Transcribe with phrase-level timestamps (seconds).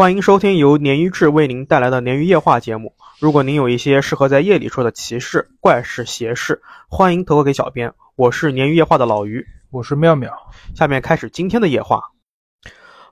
[0.00, 2.94] 欢迎收听由鲶鱼志为您带来的鲶鱼夜话节目。
[3.18, 7.92] 如果您有一些适合在夜里说的奇事、怪事、邪事，欢迎投稿给小编。
[8.16, 10.32] 我是鲶鱼夜话的老鱼，我是妙妙。
[10.74, 12.00] 下面开始今天的夜话。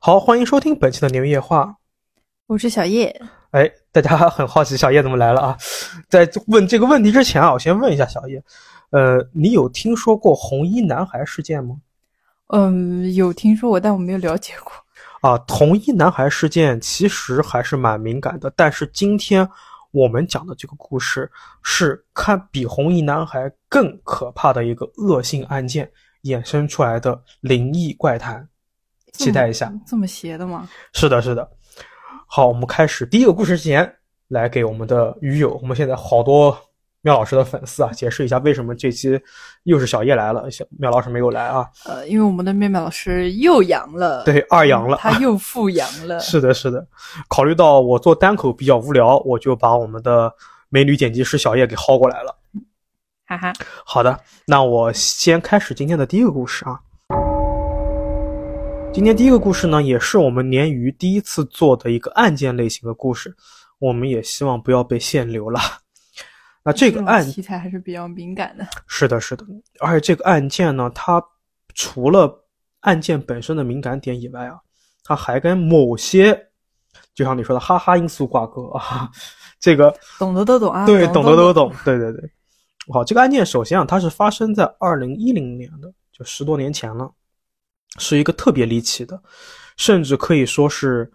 [0.00, 1.76] 好，欢迎收听本期的鲶鱼夜话。
[2.46, 3.20] 我是小叶。
[3.50, 5.58] 哎，大家很好奇小叶怎么来了啊？
[6.08, 8.42] 在问这个问题之前啊，我先问一下小叶，
[8.92, 11.76] 呃，你有听说过红衣男孩事件吗？
[12.46, 14.72] 嗯，有听说过，但我没有了解过。
[15.20, 19.48] 啊，红衣男孩事件其实还是蛮敏感的，但是今天
[19.90, 21.30] 我们讲的这个故事
[21.62, 25.90] 是看比红衣男孩更可怕的一个恶性案件
[26.22, 28.48] 衍生出来的灵异怪谈，
[29.12, 29.72] 期待一下。
[29.86, 30.68] 这么邪的吗？
[30.92, 31.50] 是的，是的。
[32.26, 33.92] 好，我们开始第一个故事之前，
[34.28, 36.56] 来给我们的鱼友，我们现在好多。
[37.08, 39.18] 妙老师的粉丝啊，解释一下为什么这期
[39.62, 41.66] 又是小叶来了，小妙老师没有来啊？
[41.86, 46.20] 呃，因为我们的妙妙老师又阳了，对，二阳了，他又复阳了。
[46.20, 46.86] 是的，是的。
[47.26, 50.30] 考虑到我做单口比较无聊，我就把我们的
[50.68, 52.36] 美女剪辑师小叶给薅过来了。
[53.26, 53.54] 哈哈。
[53.86, 56.78] 好的，那我先开始今天的第一个故事啊。
[58.92, 63.34] 今天第一个故事呢，也是我们鲶鱼第一次做的一个案件类型的故事，
[63.78, 65.58] 我们也希望不要被限流了。
[66.68, 68.66] 那这个案题材还是比较敏感的。
[68.86, 69.44] 是的，是的，
[69.80, 71.22] 而且这个案件呢，它
[71.74, 72.46] 除了
[72.80, 74.58] 案件本身的敏感点以外啊，
[75.02, 76.48] 它还跟某些，
[77.14, 79.10] 就像你说的哈哈因素挂钩啊。
[79.58, 82.30] 这个懂得都懂啊，对，懂得都懂，对对对。
[82.92, 87.12] 好，这个案件首先啊，它是发生在二零一零年的，就十多年前了，
[87.98, 89.20] 是一个特别离奇的，
[89.76, 91.10] 甚至可以说是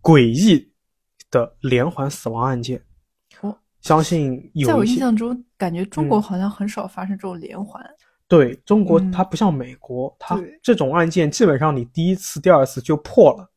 [0.00, 0.72] 诡异
[1.30, 2.80] 的连环死亡案件。
[3.80, 7.82] 相信有在我印象中，感觉中国好像很少发生这种连环。
[8.28, 13.50] 对中国，它不像美国，它这种案件基本上你第一次、第二次就破了，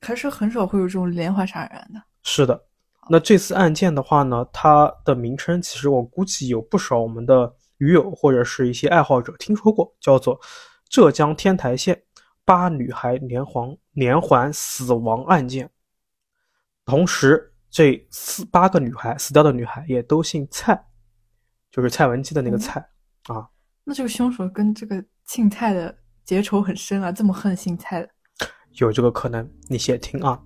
[0.00, 2.02] 还是很少会有这种连环杀人案的。
[2.22, 2.60] 是的，
[3.08, 10.40] 那这次案件的话呢，它的名称其实我估计有不少我们的鱼友或者是一些爱好者听说过，叫做
[10.88, 12.02] 浙江天台县
[12.44, 15.70] 八女孩连环连环死亡案件，
[16.84, 17.52] 同时。
[17.76, 20.82] 这四八个女孩死掉的女孩也都姓蔡，
[21.70, 22.80] 就是蔡文姬的那个蔡
[23.26, 23.46] 啊。
[23.84, 25.94] 那这个凶手跟这个姓蔡的
[26.24, 28.08] 结仇很深啊，这么恨姓蔡的，
[28.76, 29.46] 有这个可能。
[29.68, 30.40] 你先听啊，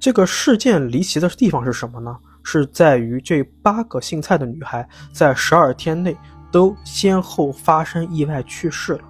[0.00, 2.18] 这个事件离奇的地方是什么呢？
[2.42, 6.16] 是在于这八个姓蔡的女孩在十二天内
[6.50, 9.04] 都先后发生意外去世了。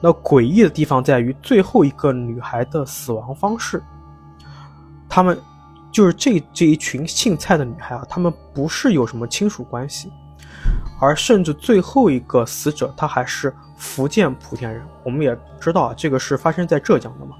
[0.00, 3.80] 那诡异的地方在于最后一个女孩的死亡方式，
[5.08, 5.40] 他们。
[5.92, 10.12] 就是这这一群姓蔡的女孩啊，她们不是有什么亲属关系，
[11.00, 14.82] 而甚至最后一个死者她还是福建莆田人。
[15.04, 17.36] 我们也知道啊，这个是发生在浙江的嘛。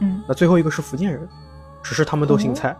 [0.00, 1.28] 嗯，那最后一个是福建人，
[1.82, 2.76] 只是他们都姓蔡，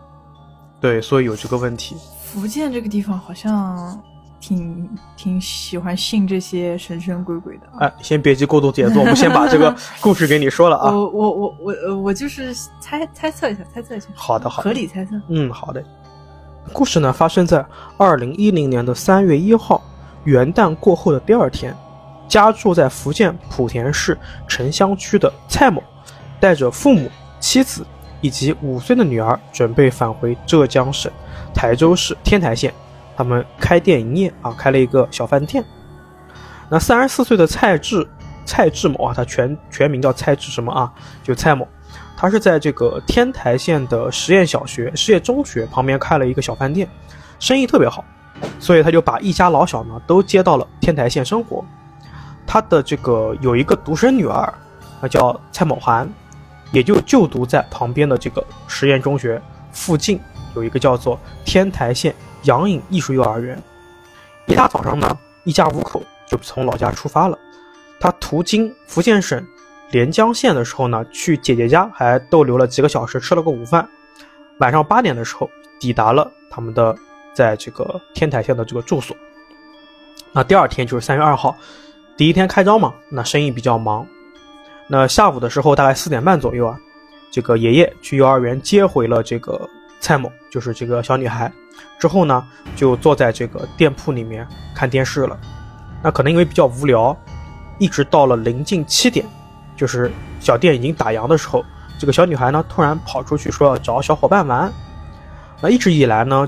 [0.80, 1.96] 对，所以有这个问题。
[2.22, 4.02] 福建这个地方好像。
[4.46, 7.62] 挺挺喜欢信这些神神鬼鬼的。
[7.78, 10.90] 哎，先别急过度解读，我们先把这个 故事给你说了啊。
[10.90, 14.08] 我我我我我就是猜猜测一下，猜测一下。
[14.14, 15.12] 好的，好，合理猜测。
[15.28, 15.82] 嗯，好的。
[16.74, 17.64] 故事呢发生在
[17.96, 19.82] 二零一零年的三月一号
[20.24, 21.74] 元旦过后的第二天，
[22.28, 25.82] 家住在福建莆田市城乡区的蔡某，
[26.38, 27.86] 带着父母、妻子
[28.20, 31.10] 以及五岁的女儿，准备返回浙江省
[31.54, 32.74] 台州市天台县。
[33.16, 35.64] 他们开店营业啊，开了一个小饭店。
[36.68, 38.06] 那三十四岁的蔡志，
[38.44, 40.92] 蔡志某啊，他全全名叫蔡志什么啊？
[41.22, 41.68] 就蔡某，
[42.16, 46.88] 他是在这个天台县的实验小学、实验中学旁边开了一个小饭店，
[47.38, 48.04] 生意特别好，
[48.58, 51.64] 所以他就把一家老小呢都接到了天台县生活。
[52.46, 54.52] 他的这个有一个独生女儿，
[55.00, 56.08] 那叫蔡某涵，
[56.72, 60.20] 也就就读在旁边的这个实验中学附近
[60.56, 62.14] 有一个叫做天台县。
[62.44, 63.60] 杨颖艺术幼儿园，
[64.46, 67.38] 一大早上呢，一家五口就从老家出发了。
[68.00, 69.42] 他途经福建省
[69.90, 73.88] 连江县的时候呢，去姐姐家还逗留了几个小时，吃了个午饭。
[74.58, 75.48] 晚上八点的时候，
[75.80, 76.94] 抵达了他们的
[77.32, 79.16] 在这个天台县的这个住所。
[80.32, 81.56] 那第二天就是三月二号，
[82.16, 84.06] 第一天开张嘛，那生意比较忙。
[84.86, 86.78] 那下午的时候，大概四点半左右啊，
[87.30, 89.68] 这个爷爷去幼儿园接回了这个
[89.98, 91.50] 蔡某，就是这个小女孩。
[91.98, 92.44] 之后呢，
[92.76, 95.38] 就坐在这个店铺里面看电视了。
[96.02, 97.16] 那可能因为比较无聊，
[97.78, 99.24] 一直到了临近七点，
[99.76, 101.64] 就是小店已经打烊的时候，
[101.98, 104.70] 这个小女孩呢突然跑出去说要找小伙伴玩。
[105.60, 106.46] 那一直以来呢，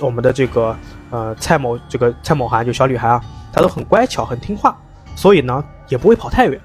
[0.00, 0.76] 我们的这个
[1.10, 3.22] 呃蔡某这个蔡某涵就小女孩啊，
[3.52, 4.76] 她都很乖巧很听话，
[5.14, 6.60] 所以呢也不会跑太远。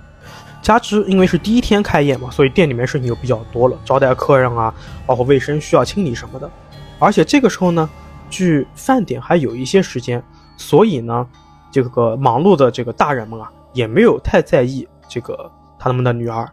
[0.63, 4.73] 加之因为是第一天开业嘛，所以店里面事情就比较多了，招待客人啊，
[5.05, 6.49] 包括卫生需要清理什么的。
[6.97, 7.89] 而且这个时候呢，
[8.31, 10.23] 距饭点还有一些时间，
[10.57, 11.27] 所以呢，
[11.69, 16.49] 这个忙碌的这个大人们啊，也没有太在意这个他们的女儿，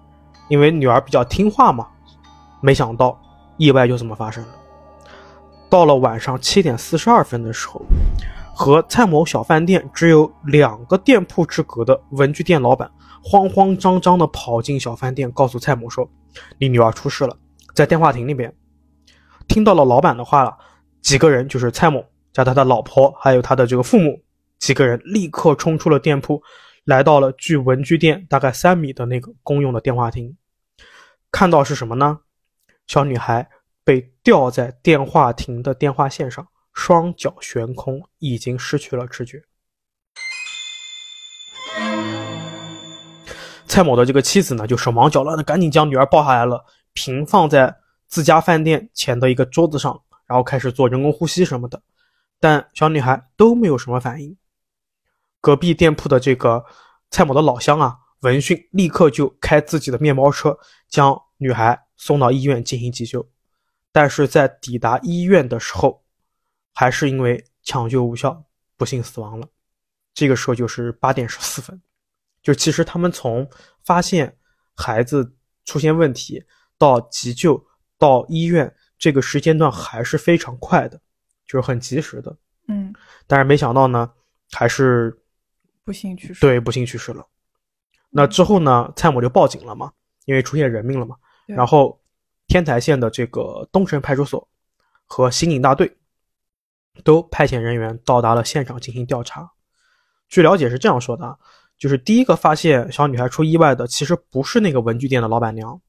[0.49, 1.87] 因为女儿比较听话嘛。
[2.61, 3.19] 没想到
[3.57, 4.51] 意外就这么发生了。
[5.71, 7.81] 到了晚上七点四十二分的时候，
[8.55, 12.91] 和蔡某小饭店只有两个店铺之隔的文具店老板。
[13.21, 16.09] 慌慌张张地跑进小饭店，告诉蔡某说
[16.59, 17.37] ：“你女儿出事了，
[17.75, 18.55] 在电话亭那边。”
[19.49, 20.57] 听到了老板的话了，
[21.01, 24.23] 几个人就是蔡某加他的老婆，还有他的这个父母，
[24.59, 26.43] 几个人立刻冲出了店铺，
[26.85, 30.37] 来到了距文具店大概三米的那个公用的电话亭。
[31.31, 32.21] 看到是什么呢？
[32.87, 33.49] 小女孩
[33.85, 39.43] 被吊在电话亭的电话线上，双脚悬空，已经失去了知觉。
[43.67, 46.65] 蔡某的这个妻子呢，就手忙脚乱的赶紧将女儿抱下来了，
[46.95, 47.77] 平放在
[48.09, 51.83] 自家饭店前的一个桌子上，然后开始做人工呼吸什么的，
[52.39, 54.37] 但小女孩都没有什么反应。
[55.41, 56.65] 隔壁店铺的这个
[57.11, 60.57] 蔡某的老乡啊，闻讯立刻就开自己的面包车
[60.89, 63.29] 将女孩送到医院进行急救，
[63.91, 66.05] 但是在抵达医院的时候，
[66.75, 68.45] 还是因为抢救无效，
[68.77, 69.49] 不幸死亡了。
[70.13, 71.81] 这个时候就是八点十四分。
[72.43, 73.49] 就其实他们从
[73.85, 74.37] 发现
[74.75, 75.35] 孩子
[75.65, 76.45] 出现问题
[76.77, 77.65] 到急救
[77.99, 81.01] 到医院这个时间段还是非常快的，
[81.47, 82.37] 就是很及时的。
[82.67, 82.93] 嗯，
[83.27, 84.11] 但是没想到呢，
[84.51, 85.17] 还是
[85.85, 86.41] 不幸去世。
[86.41, 87.25] 对，不幸去世了。
[88.11, 89.93] 那之后呢，蔡某就报警了嘛，
[90.27, 91.17] 因为出现人命了嘛。
[91.47, 91.99] 然后
[92.47, 94.47] 天台县的这个东城派出所
[95.07, 95.97] 和刑警大队
[97.05, 99.51] 都派遣人员到达了现场进行调查。
[100.29, 101.39] 据了解是这样说的。
[101.79, 105.81] 就是第一个发现小女孩出意外的，其实不是那个文具店的老板娘，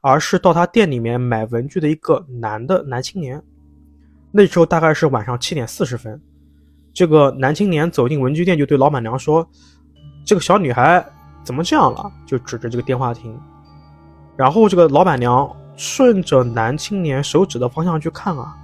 [0.00, 3.42] 而是到他店里面买文具的一个男的男青年。
[4.30, 6.20] 那时候大概是晚上七点四十分，
[6.92, 9.48] 这个男青年走进文具店，就对老板娘说
[10.26, 11.04] ：“这个小女孩
[11.42, 13.38] 怎么这样了？”就指着这个电话亭。
[14.36, 18.54] 然后这个老板娘顺着男青年手指的方向去看啊，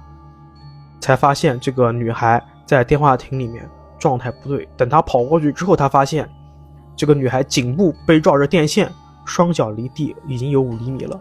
[0.99, 3.67] 才发现这个女孩在电话亭里面
[3.97, 4.67] 状态不对。
[4.77, 6.29] 等她跑过去之后，她发现。
[6.95, 8.87] 这个女孩颈部被绕着电线，
[9.25, 11.19] 双脚离地已经有五厘米了。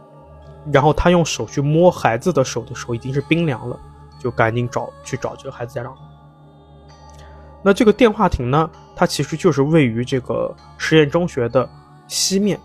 [0.73, 3.79] 然后他用手去摸孩子的手的时候，已经是冰凉了，
[4.19, 5.95] 就赶紧找去找这个孩子家长。
[7.63, 11.69] 那这个电话亭呢，它其实就是位于这个实验中学的
[12.07, 12.61] 西面，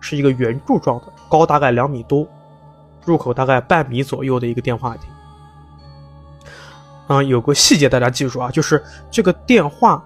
[0.00, 2.26] 是一个圆柱状的，高大概两米多，
[3.04, 5.10] 入口大概半米左右的一个电话亭。
[7.08, 10.02] 嗯，有个细节大家记住啊，就是这个电话。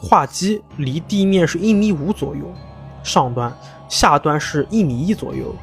[0.00, 2.44] 话机离地面是一米五左右，
[3.02, 3.52] 上端、
[3.90, 5.54] 下端是一米一左右，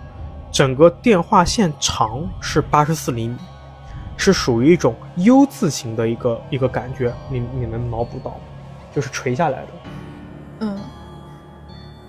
[0.51, 3.37] 整个电话线长是八十四厘米，
[4.17, 8.37] 是属于一种 U 字形的一个一个感觉，你你能脑补到吗？
[8.93, 9.67] 就是垂下来的。
[10.59, 10.77] 嗯，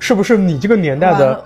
[0.01, 1.45] 是不是你这个年代的？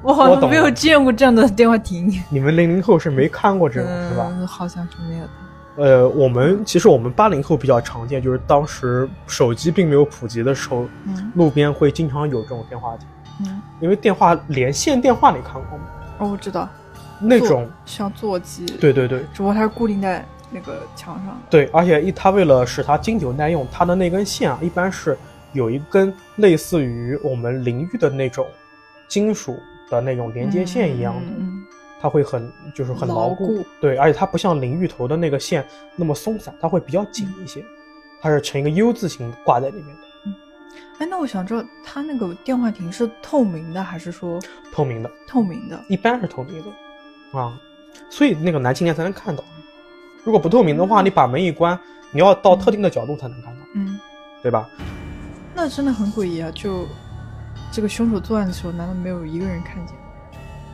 [0.00, 2.08] 我好像没有见过这样的电话亭。
[2.28, 4.30] 你们零零后是没看过这种是吧？
[4.46, 5.30] 好像是没有的。
[5.76, 10.86] 呃，我们其实我们八零后比较常见，就是当时手机并没有普及的时候，
[11.34, 13.08] 路边会经常有这种电话亭。
[13.40, 15.84] 嗯，因为电话连线电话你看过吗？
[16.18, 16.68] 哦，我知道，
[17.18, 18.64] 那种像座机。
[18.80, 21.36] 对对对，只不过它是固定在那个墙上。
[21.50, 25.16] 对，而且一它为了使它经久耐用，它的那根线啊，一般是
[25.52, 28.46] 有一根类似于我们淋浴的那种
[29.08, 29.58] 金属
[29.90, 31.44] 的那种连接线一样的。
[32.00, 35.64] 它会很就是很牢固，对，而且它不像淋浴头的那个线
[35.96, 37.64] 那么松散，它会比较紧一些，
[38.20, 40.02] 它是呈一个 U 字形挂在里面的。
[40.74, 44.40] 嗯，哎，那我想知道他那个电话亭是透明的还是说
[44.72, 45.10] 透明的？
[45.26, 47.58] 透明的，一般是透明的啊，
[48.10, 49.42] 所以那个男青年才能看到。
[50.22, 51.78] 如果不透明的话，你把门一关，
[52.10, 53.98] 你要到特定的角度才能看到，嗯，
[54.42, 54.68] 对吧？
[55.54, 56.50] 那真的很诡异啊！
[56.54, 56.86] 就
[57.70, 59.94] 这个凶手作案的时候，难道没有一个人看见？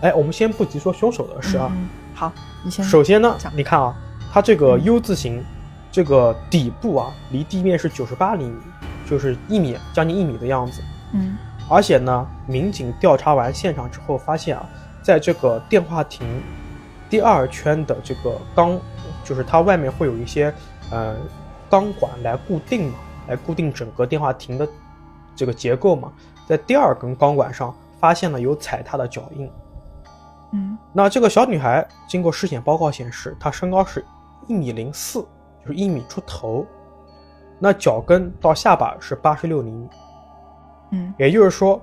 [0.03, 1.71] 哎，我们先不急说凶手的事啊。
[2.15, 2.33] 好，
[2.65, 2.85] 你先。
[2.85, 3.95] 首先呢，你看啊，
[4.33, 5.45] 它这个 U 字形，
[5.91, 8.57] 这个底部啊，离地面是九十八厘米，
[9.11, 10.81] 就是一米，将近一米的样子。
[11.13, 11.37] 嗯。
[11.69, 14.69] 而且呢，民警调查完现场之后发现啊，
[15.03, 16.27] 在这个电话亭
[17.09, 18.81] 第二圈的这个钢，
[19.23, 20.53] 就是它外面会有一些
[20.91, 21.15] 呃
[21.69, 22.99] 钢管来固定嘛，
[23.29, 24.69] 来固定整个电话亭的
[25.37, 26.13] 这个结构嘛，
[26.49, 29.49] 在第二根钢管上发现了有踩踏的脚印。
[30.53, 34.05] 嗯，那这个小女孩经过尸检报告显示，她身高是
[34.49, 35.21] 一米零四，
[35.63, 36.67] 就是一米出头。
[37.61, 39.89] 那脚跟到下巴是八十六厘米。
[40.93, 41.81] 嗯，也就是说，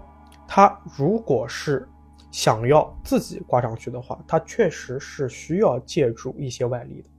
[0.48, 1.88] 他如果是
[2.32, 7.10] 想要自己挂上去的话，他确实是需要借助一些外力的，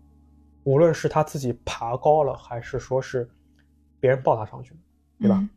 [0.65, 3.31] 无论是他自己爬高了，还是说是
[4.01, 4.81] 别人抱他上去的，
[5.21, 5.37] 对吧？
[5.39, 5.49] 嗯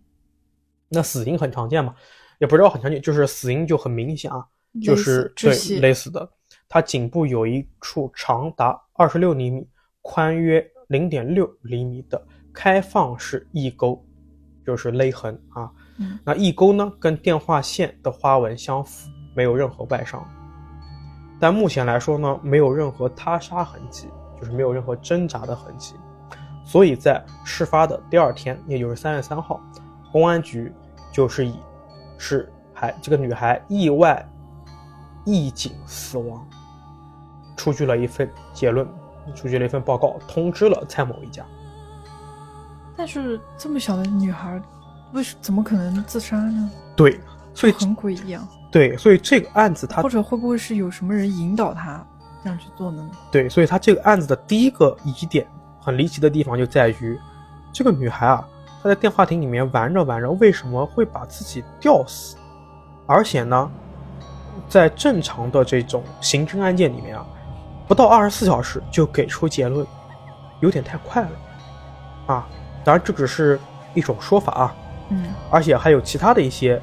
[0.94, 1.96] 那死因很常见嘛，
[2.38, 4.46] 也不知道很常见，就是死因就很明显啊，
[4.84, 5.34] 就是
[5.80, 6.30] 勒死的。
[6.68, 9.66] 他颈部有一处长达二十六厘米、
[10.02, 12.22] 宽约零点六厘米的
[12.54, 14.04] 开放式翼钩，
[14.66, 15.70] 就是勒痕啊。
[15.98, 20.26] 嗯那翼钩呢，跟电话线的花纹相符，没有任何外伤。
[21.40, 24.08] 但目前来说呢，没有任何他杀痕迹，
[24.40, 25.96] 就是没有任何挣扎的痕迹。
[26.64, 29.60] 所以在事发的第二天，也就是三月三号，
[30.12, 30.72] 公安局
[31.12, 31.56] 就是以
[32.18, 34.24] 是还这个女孩意外
[35.26, 36.48] 缢颈死亡，
[37.58, 38.88] 出具了一份结论，
[39.36, 41.46] 出具了一份报告，通知了蔡某一家。
[43.02, 44.62] 但是这么小的女孩，
[45.14, 46.70] 为什怎么可能自杀呢？
[46.96, 47.20] 对，
[47.52, 48.48] 所以很诡异啊！
[48.72, 52.06] 对，所以这个案子他或者会不会是有什么人引导他
[52.44, 53.10] 这样去做呢？
[53.32, 55.48] 对，所以他这个案子的第一个疑点
[55.80, 57.20] 很离奇的地方就在于，
[57.74, 58.48] 这个女孩啊，
[58.84, 62.38] 她在电话亭里面玩着玩着，为什么会把自己吊死？
[63.08, 63.72] 而且呢，
[64.70, 67.26] 在正常的这种刑侦案件里面啊，
[67.88, 69.84] 不到二十四小时就给出结论，
[70.60, 71.30] 有点太快了
[72.28, 72.48] 啊！
[72.84, 73.60] 当然，这只是
[73.94, 74.76] 一种说法啊，
[75.10, 76.82] 嗯而且还有其他的一些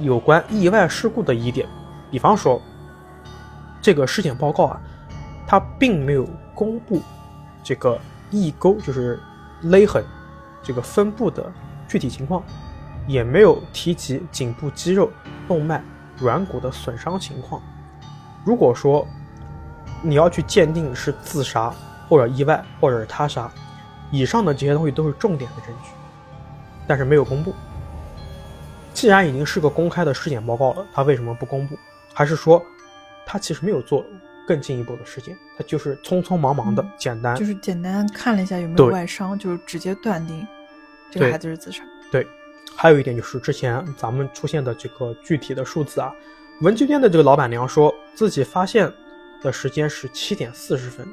[0.00, 1.68] 有关意外事故的疑点，
[2.10, 2.60] 比方说，
[3.80, 4.80] 这个尸检报告啊，
[5.46, 7.00] 它并没有公布
[7.62, 7.98] 这个
[8.30, 9.18] 异钩就是
[9.62, 10.04] 勒痕
[10.62, 11.50] 这个分布的
[11.86, 12.42] 具体情况，
[13.06, 15.10] 也没有提及颈部肌肉、
[15.46, 15.82] 动脉、
[16.18, 17.62] 软骨的损伤情况。
[18.44, 19.06] 如果说
[20.02, 21.72] 你要去鉴定是自杀
[22.08, 23.50] 或者意外或者是他杀，
[24.10, 25.90] 以上的这些东西都是重点的证据，
[26.86, 27.54] 但是没有公布。
[28.92, 31.76] 既然已经是个公开的尸检报告了，他为什么不公布？
[32.12, 32.64] 还是说
[33.26, 34.04] 他其实没有做
[34.46, 37.34] 更进一步的尸检，他就是匆匆忙忙的、嗯简单？
[37.34, 40.46] 就是简单看了一下有没有外伤，就直接断定
[41.10, 41.82] 这个孩子是自杀。
[42.12, 42.24] 对，
[42.76, 46.14] 还有一点就是之前咱们出现的这个具体的数字啊，
[46.60, 48.92] 文具店的这个老板娘说自己发现
[49.42, 51.04] 的时间是七点四十分，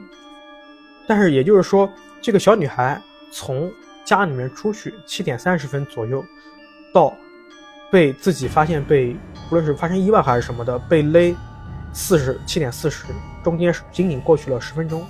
[1.07, 3.01] 但是也就是说，这个小女孩
[3.31, 3.71] 从
[4.05, 6.23] 家里面出去七点三十分左右，
[6.93, 7.13] 到
[7.91, 9.15] 被自己发现被
[9.49, 11.35] 无论是发生意外还是什么的被勒
[11.91, 13.05] 四十七点四十，
[13.43, 15.05] 中间是仅仅过去了十分钟。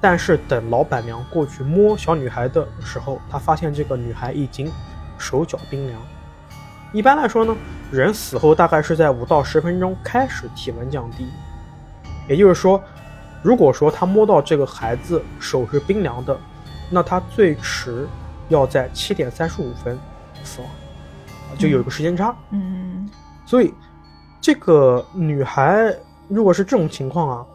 [0.00, 4.70] 但是等老板娘过去摸小女孩的时候，她发现这个女孩已经
[5.16, 5.98] 手脚冰凉。
[6.92, 7.56] 一般来说呢，
[7.90, 11.26] 人死后大概是在五到十分钟开始体温降低，
[12.28, 12.80] 也就是说，
[13.44, 16.34] 如果说他摸到这个孩子手是冰凉的，
[16.90, 18.08] 那他最迟
[18.48, 19.98] 要在七点三十五分
[20.42, 20.70] 死亡，
[21.58, 22.34] 就有一个时间差。
[22.52, 23.06] 嗯，
[23.44, 23.74] 所以，
[24.40, 25.94] 这个女孩
[26.26, 27.46] 如果是这种情况啊，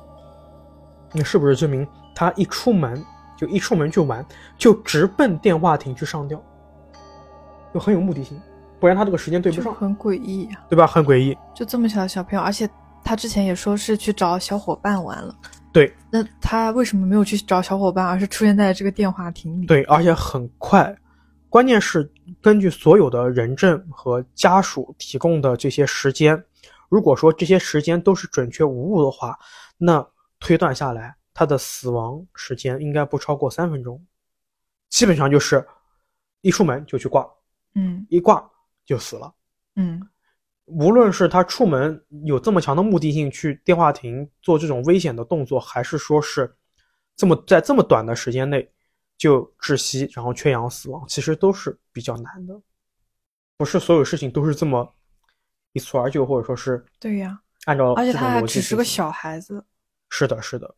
[1.11, 3.03] 那是不是证明她一出门
[3.35, 4.23] 就一出门就玩，
[4.59, 6.39] 就直奔电话亭去上吊，
[7.73, 8.39] 就很有目的性，
[8.79, 10.85] 不然她这个时间对不上，就很诡异呀、对吧？
[10.85, 11.35] 很诡异。
[11.55, 12.69] 就这么小的小朋友，而且
[13.03, 15.33] 他之前也说是去找小伙伴玩了，
[15.71, 20.95] 对那他为什么没有去找小伙伴，而是出现在这个电话亭里？，对，而且很快。
[21.47, 22.11] 关键是
[22.41, 26.43] 根据所有的人证和家属提供的这些时间，
[26.89, 29.37] 如果说这些时间都是准确无误的话，
[29.77, 30.05] 那
[30.39, 34.03] 推断下来，他的死亡时间应该不超过三分钟，
[34.89, 35.65] 基本上就是
[36.41, 37.27] 一出门就去挂，
[37.75, 38.43] 嗯一挂
[38.85, 39.33] 就死了。
[39.75, 40.01] 嗯
[40.69, 46.55] 无论是他出门有这么强的目的性去电话亭做这种危险的动作，还是说是
[47.15, 48.69] 这么在这么短的时间内
[49.17, 52.59] 就窒息然后缺氧死亡，其实都是比较难的。
[53.57, 54.95] 不是所有事情都是这么
[55.73, 59.65] 一蹴而就，或者说是对呀、按照而且他还只是个小孩子，
[60.09, 60.75] 是的，是的。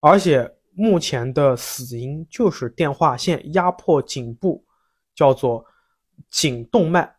[0.00, 4.64] 而且目前的死因就是电话线压迫颈部，
[5.14, 5.64] 叫做
[6.30, 7.13] 颈动脉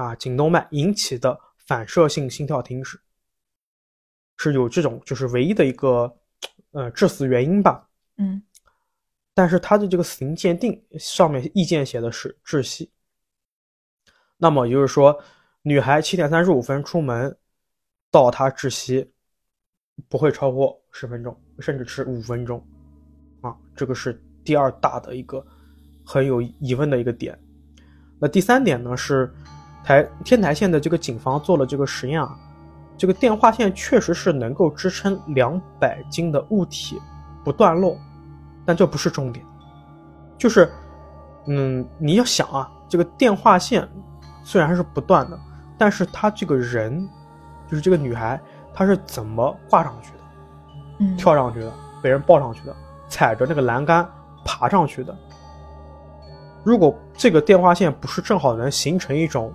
[0.00, 2.98] 啊，颈动脉引起的反射性心跳停止，
[4.38, 6.16] 是有这种就是唯一的一个
[6.70, 7.86] 呃致死原因吧。
[8.16, 8.42] 嗯
[9.34, 12.90] 但是他的这个死因鉴定上面意见写的是窒息。
[14.36, 15.22] 那么也就是说，
[15.62, 17.36] 女孩七点三十五分出门，
[18.10, 19.12] 到她窒息
[20.08, 22.66] 不会超过十分钟，甚至是五分钟，
[23.42, 25.46] 啊，这个是第二大的一个
[26.04, 27.38] 很有疑问的一个点。
[28.18, 29.32] 那第三点呢是
[29.84, 32.36] 台天台县的这个警方做了这个实验啊，
[32.96, 37.00] 这个电话线确实是能够支撑两百斤的物体
[37.44, 37.96] 不断落，
[38.64, 39.44] 但这不是重点，
[40.36, 40.70] 就是，
[41.46, 43.88] 嗯，你要想啊，这个电话线
[44.44, 45.38] 虽然是不断的，
[45.78, 47.08] 但是她这个人，
[47.68, 48.40] 就是这个女孩，
[48.74, 50.18] 她是怎么挂上去的？
[50.98, 51.72] 嗯，跳上去的，
[52.02, 52.76] 被人抱上去的，
[53.08, 54.06] 踩着那个栏杆
[54.44, 55.16] 爬上去的。
[56.62, 59.50] 如果这个电话线不是正好能形成一种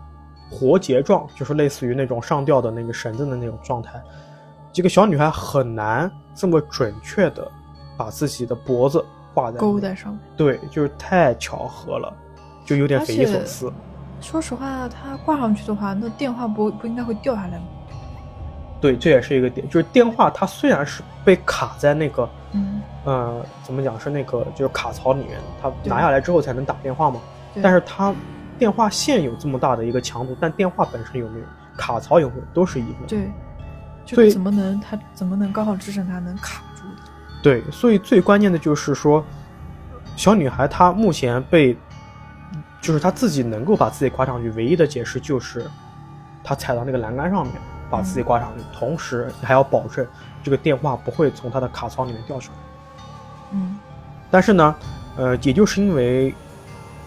[0.56, 4.02] 活结状，就是类似于那种上吊的那个绳子的那种状态，
[4.72, 7.46] 这个小女孩很难这么准确的
[7.98, 10.22] 把自己的脖子挂在勾在上面。
[10.38, 12.14] 对，就是太巧合了，
[12.66, 13.74] 就有点匪夷所思。
[14.22, 17.66] 说实话，她挂上去的话，那电话不不应该会掉下来吗？
[18.82, 27.20] 对，这也是一个点，就是电话它虽然是被卡在那个，嗯，呃，怎么讲是那个就是卡槽里面，它拿下来之后才能打电话嘛。
[27.64, 28.14] 但是它
[28.58, 31.46] 电话线有这么大的一个强度，但电话本身有没有，
[31.78, 33.08] 卡槽有没有，都是疑问。
[33.08, 33.32] 对，
[34.06, 36.84] 就怎么能它怎么能刚好支撑它能卡住？
[37.42, 39.24] 对，所以最关键的就是说，
[40.16, 41.78] 小女孩她目前被，
[42.82, 45.70] 就是她自己能够把自己挂上去，唯一的解释就是，
[46.44, 47.56] 她踩到那个栏杆上面，
[47.90, 50.06] 把自己挂上去，同时还要保证
[50.42, 52.58] 这个电话不会从她的卡槽里面掉出来。
[53.52, 53.78] 嗯
[54.32, 54.76] 但是呢，
[55.16, 56.34] 呃，也就是因为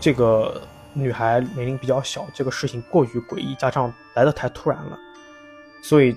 [0.00, 0.62] 这个
[0.98, 4.98] 女孩年龄比较小，这个事情过于诡异，加上来的太突然了，
[5.80, 6.16] 所以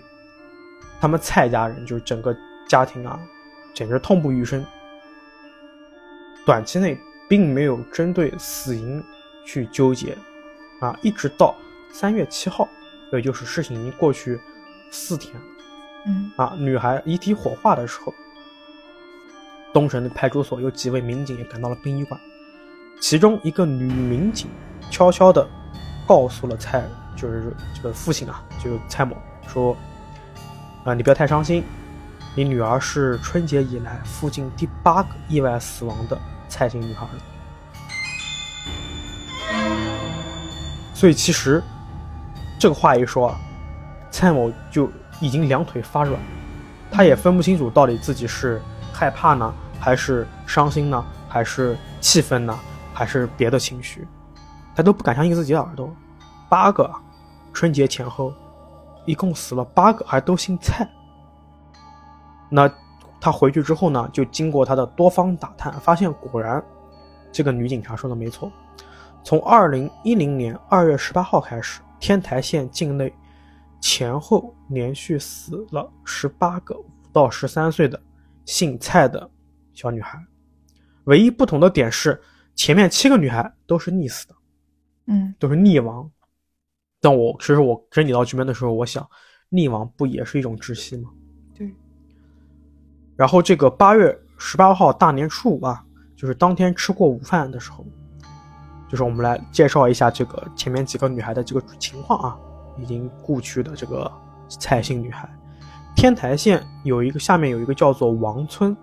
[0.99, 2.35] 他们蔡家人就是整个
[2.67, 3.19] 家庭啊，
[3.73, 4.65] 简直痛不欲生。
[6.45, 6.97] 短期内
[7.29, 9.03] 并没有针对死因
[9.45, 10.17] 去纠结，
[10.79, 11.55] 啊，一直到
[11.93, 12.67] 三月七号，
[13.13, 14.39] 也就是事情已经过去
[14.89, 15.41] 四天了。
[16.07, 18.11] 嗯啊，女孩遗体火化的时候，
[19.71, 22.19] 东城的派出所有几位民警也赶到了殡仪馆，
[22.99, 24.49] 其中一个女民警
[24.91, 25.47] 悄悄的
[26.05, 26.83] 告诉了蔡，
[27.15, 29.15] 就是这个父亲啊，就是蔡某
[29.47, 29.75] 说，
[30.83, 31.63] 啊、你不要太伤心，
[32.35, 36.19] 你女儿是春节以来附近第八个意外死亡的
[36.49, 37.07] 蔡姓女孩。
[40.93, 41.63] 所以其实
[42.59, 43.39] 这个话一说啊，
[44.11, 46.19] 蔡某就已经两腿发软，
[46.91, 48.61] 他也分不清楚到底自己是
[48.93, 52.59] 害怕呢，还是伤心呢，还是气愤呢，
[52.93, 54.07] 还是别的情绪，
[54.75, 55.93] 他都不敢相信自己的耳朵。
[56.49, 56.91] 八个，
[57.53, 58.33] 春节前后，
[59.05, 60.87] 一共死了八个，还都姓蔡。
[62.49, 62.69] 那
[63.19, 66.63] 他回去之后呢，就经过他的多方打探，发现果然，
[67.31, 68.51] 这个女警察说的没错。
[69.23, 73.13] 从二零一零年二月十八号开始，天台县境内
[73.79, 78.01] 前后连续死了十八个五到十三岁的
[78.45, 79.29] 姓蔡的
[79.73, 80.19] 小女孩，
[81.03, 82.19] 唯一不同的点是，
[82.55, 84.35] 前面七个女孩都是溺死的，
[85.11, 86.09] 嗯都是溺亡。
[86.99, 89.07] 但我其实我整理到这边的时候，我想，
[89.49, 91.09] 溺亡不也是一种窒息吗？
[91.53, 91.69] 对。
[93.15, 95.83] 然后这个八月十八号大年初五啊，
[96.15, 97.85] 就是当天吃过午饭的时候，
[98.89, 102.39] 就是我们来介绍一下这个前面几个女孩的这个情况啊，
[102.79, 104.11] 已经故去的这个
[104.47, 105.29] 蔡姓女孩。
[105.95, 108.75] 天台县有一个下面有一个叫做王村，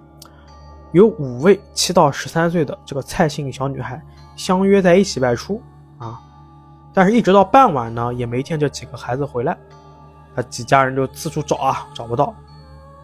[0.93, 4.01] 有五位七到十三岁的这个蔡姓小女孩
[4.37, 5.78] 相约在一起外出啊，
[6.93, 9.57] 但是一直到傍晚呢，也没见这几个孩子回来，
[10.35, 12.35] 他几家人就四处找啊，找不到。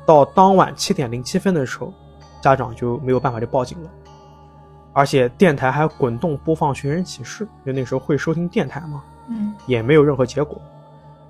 [0.06, 1.92] 到当晚七点零七分的时候，
[2.40, 3.90] 家长就没有办法就报警了，
[4.92, 9.54] 而且电台还滚动播放寻人启事，因为那时候会收听电台嘛，嗯。
[9.66, 10.60] 也没有任何结果。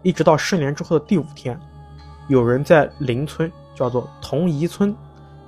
[0.02, 1.58] 一直到失联之后的第五天，
[2.28, 4.94] 有人在邻村叫做同宜村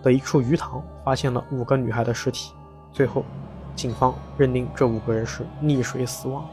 [0.02, 2.52] 的一处鱼塘发现了五个女孩的尸体，
[2.92, 3.24] 最后
[3.74, 6.48] 警方认定这五个人是溺水死亡，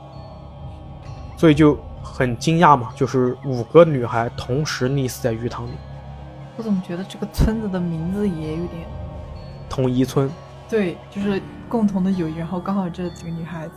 [1.35, 5.71] 所以就很惊讶嘛，就是五个女孩同时溺死在鱼塘里。
[6.55, 8.85] 我怎么觉得这个村子的名字也有点
[9.67, 10.29] 同一村
[10.69, 13.73] 对，就是共同的友谊，然后刚好这几个女孩子，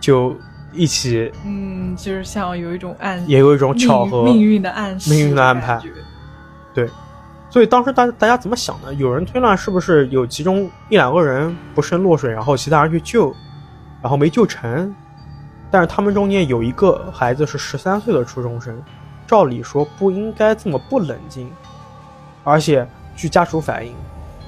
[0.00, 0.36] 就
[0.72, 5.80] 一起，嗯，就是像有一种暗，也有一种巧合，命运的暗示，命运的安排
[6.74, 6.88] 对，
[7.48, 8.92] 所以当时大大家怎么想的？
[8.94, 13.34] 有人推断是不是有其中一两个人不慎落水，然后其他人去救，
[14.02, 14.94] 然后没救成。
[15.74, 18.80] 但是他们中间有一个孩子是十三岁的初中生，
[19.26, 21.50] 照理说不应该这么不冷静。
[22.44, 23.92] 而且据家属反映，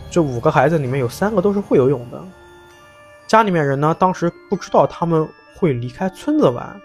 [0.08, 2.22] 这五个孩子里面有三个都是会游泳的。
[3.26, 6.80] 家里面人呢，当时不知道他们会离开村子玩，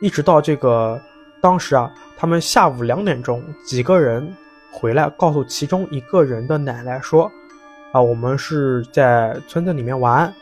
[0.00, 1.00] 一直到这个
[1.40, 4.28] 当时啊，他们下午两点钟，几个人
[4.72, 7.30] 回来，告诉其中一个人的奶奶说
[7.94, 10.34] ：“啊，我们是在村子里面玩，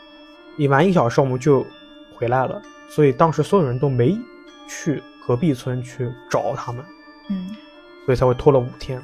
[0.57, 1.63] 一玩一小时我们就
[2.23, 4.17] 回来了。”所以当时所有人都没
[4.67, 6.85] 去隔壁村去找他们，
[7.29, 7.49] 嗯
[8.05, 9.01] 所以才会拖了五天。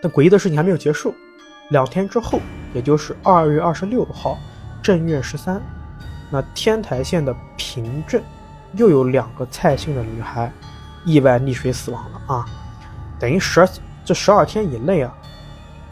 [0.00, 1.14] 但诡异的事情还没有结束，
[1.70, 2.40] 两天之后，
[2.74, 4.38] 也就是二月二十六号，
[4.82, 5.60] 正月十三，
[6.30, 8.22] 那天台县的平镇
[8.74, 10.52] 又有两个蔡姓的女孩
[11.04, 12.46] 意外溺水死亡了啊，
[13.18, 13.68] 等于十二
[14.04, 15.12] 这十二天以内啊，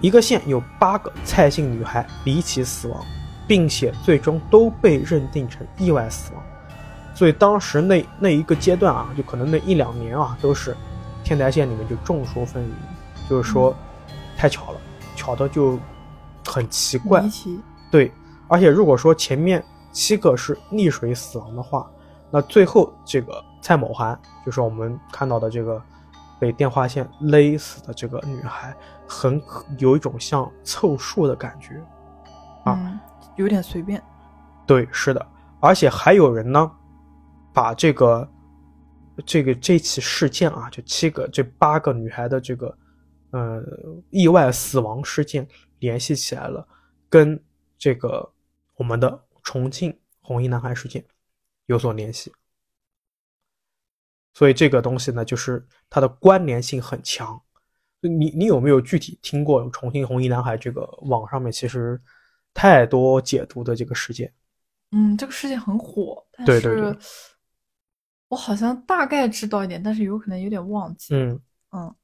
[0.00, 3.04] 一个县有八个蔡姓女孩离奇死亡，
[3.46, 6.42] 并且最终都被认定成意外死亡。
[7.14, 10.76] 所以当时那那一个阶段啊，就可能那一两年啊，都是
[11.22, 13.74] 天台县里面就众说纷纭，就是说
[14.36, 14.80] 太巧了，
[15.14, 15.78] 巧的就
[16.44, 17.26] 很奇怪。
[17.28, 18.12] 奇，对，
[18.48, 21.88] 而且如果说前面七个是溺水死亡的话，
[22.30, 25.80] 那最后这个蔡某涵，就是我们看到的这个
[26.40, 28.74] 被电话线勒死的这个女孩，
[29.06, 31.80] 很可有一种像凑数的感觉。
[32.64, 32.98] 啊嗯，
[33.36, 34.02] 有点随便。
[34.66, 35.26] 对，是的，
[35.60, 36.70] 而且还有人呢，
[37.52, 38.28] 把这个
[39.26, 42.78] 这个这起事件啊，就七个这八个女孩的这个
[43.30, 43.62] 呃
[44.10, 45.46] 意外死亡事件
[45.78, 46.66] 联系起来了，
[47.08, 47.42] 跟
[47.76, 48.32] 这个
[48.76, 51.04] 我们的重庆红衣男孩事件
[51.66, 52.32] 有所联系。
[54.32, 57.40] 所以这个东西呢，就是它的关联性很强。
[58.00, 62.00] 你你有没有具体听过重庆红衣男孩这个网上面其实
[62.54, 64.32] 太多解读的这个事件？
[64.92, 66.92] 嗯，这个事件很火，但对对对。
[66.92, 66.98] 是
[68.28, 71.14] 我好像大概知道一点，但是有可能有点忘记。
[71.14, 71.38] 嗯，
[71.72, 71.94] 嗯。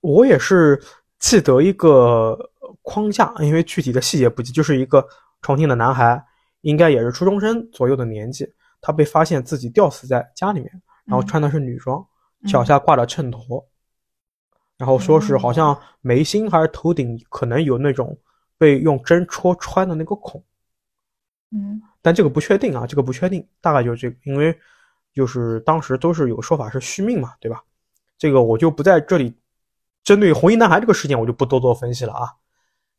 [0.00, 0.80] 我也是
[1.18, 2.38] 记得一个
[2.82, 5.06] 框架，因为具体的细节不记，就是一个
[5.42, 6.24] 重庆的男孩，
[6.62, 10.70] 应该也是初中生左右的年纪，他被发现自己吊死在家里面，
[11.04, 11.26] 然后嗯。
[11.26, 12.04] 穿的是女装，
[12.42, 12.48] 嗯。
[12.48, 13.64] 脚下挂着秤砣，
[14.78, 15.38] 然后说是哦。
[15.38, 18.16] 好像眉心还是头顶可能有那种
[18.64, 20.42] 被用针戳穿的那个孔，
[21.50, 24.58] 嗯但这个不确定啊，这个不确定，大概就是这个，因为
[25.12, 27.62] 就是当时都是有说法是续命嘛，对吧？
[28.16, 29.36] 这个我就不在这里
[30.02, 32.26] 针对红衣男孩这个事件，我就不多做分析了啊。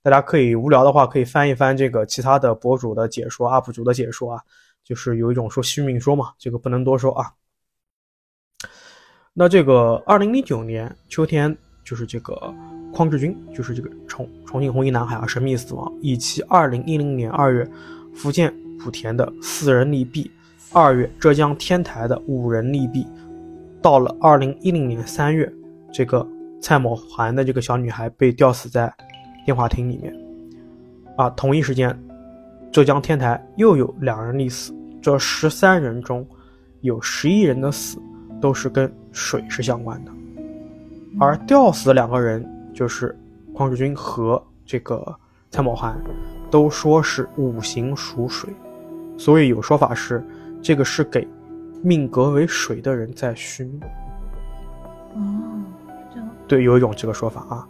[0.04, 4.44] 大家可以无聊的话，可以翻一翻这个其他的博主的解说、UP 主的解说啊，
[4.84, 7.34] 就是有一种说续命说嘛，这个不能多说啊。
[9.34, 12.54] 那这个二零零九年秋天，就是这个
[12.96, 17.70] 匡志军，就是这个重重庆红衣男孩啊，神秘死亡，以及二零一零年二月
[18.14, 20.30] 福建莆田的四人溺毙，
[20.72, 23.06] 二月浙江天台的五人溺毙，
[23.82, 25.52] 到了二零一零年三月，
[25.92, 26.26] 这个
[26.62, 28.92] 蔡某涵的这个小女孩被吊死在
[29.46, 30.16] 电话亭里面，
[31.18, 31.94] 啊，同一时间，
[32.72, 36.26] 浙江天台又有两人溺死，这十三人中
[36.80, 37.98] 有十一人的死
[38.40, 40.12] 都是跟水是相关的，
[41.20, 43.18] 而吊死两个人就是
[43.54, 45.16] 匡志军和这个
[45.50, 45.98] 蔡某涵，
[46.52, 48.54] 都说是五行属水，
[49.18, 50.22] 所以有说法是
[50.62, 51.26] 这个是给
[51.82, 53.80] 命格为水的人在续命。
[55.14, 55.22] 哦，
[56.14, 57.66] 这样对，有一种这个说法啊。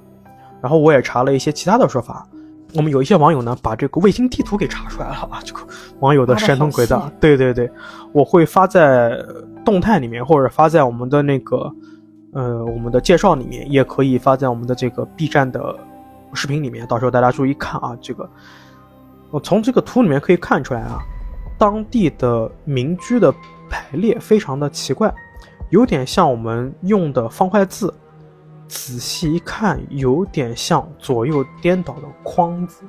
[0.62, 2.28] 然后我也查了一些其他的说法，
[2.74, 5.62] 我们有一些网友呢把这个卫星地图给查出来了啊，这个
[6.02, 7.70] 网友的挖得神通好细鬼大，对对对，
[8.12, 9.24] 我会发在
[9.64, 11.72] 动态里面，或者发在我们的那个
[12.36, 15.76] 呃我们的介绍里面，也可以发在我们的这个 B 站的
[16.34, 18.30] 视频里面，到时候大家注意看啊，这个
[19.32, 21.00] 我从这个图里面可以看出来啊，
[21.58, 23.34] 当地的民居的
[23.70, 25.14] 排列非常的奇怪，
[25.70, 27.94] 有点像我们用的方块字，
[28.68, 32.84] 仔细一看，有点像左右颠倒的框字，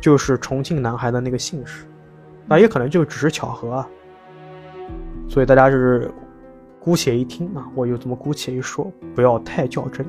[0.00, 1.84] 就是重庆男孩的那个姓氏，
[2.46, 3.88] 那也可能就只是巧合啊。
[5.28, 6.08] 所以大家就是
[6.80, 10.04] 姑且一听啊，我就这么姑且一说，不要太较真。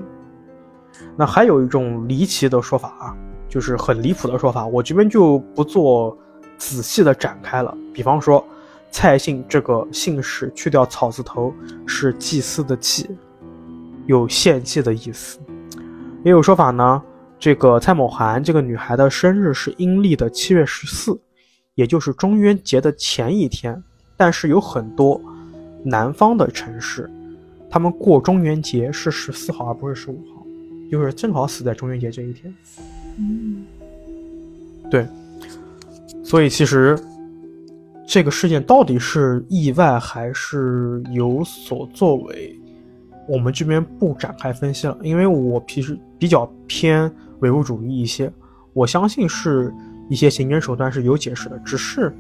[1.18, 3.16] 那还有一种离奇的说法啊，
[3.50, 6.18] 就是很离谱的说法，我这边就不做
[6.58, 7.78] 仔细的展开了。
[7.94, 8.44] 比方说，
[8.90, 11.54] 蔡姓这个姓氏去掉草字头
[11.86, 13.10] 是祭祀的祭，
[14.06, 15.40] 有献祭的意思。
[16.24, 17.02] 也有说法呢，
[17.38, 21.20] 这个蔡某涵这个女孩的生日是阴历的七月十四，
[21.76, 23.82] 也就是中元节的前一天。
[24.16, 25.20] 但是有很多
[25.84, 27.10] 南方的城市，
[27.70, 30.46] 他们过中元节是十四号而不是十五号，
[30.92, 32.54] 就是正好死在中元节这一天。
[33.18, 33.64] 嗯
[34.90, 35.08] 对，
[36.24, 37.00] 所以其实
[38.06, 42.60] 这个事件到底是意外还是有所作为，
[43.28, 48.32] 我们这边不展开分析了，因为我平时比较偏唯物主义一些，
[48.74, 49.74] 我相信是
[50.10, 52.14] 一些刑侦手段是有解释的，只是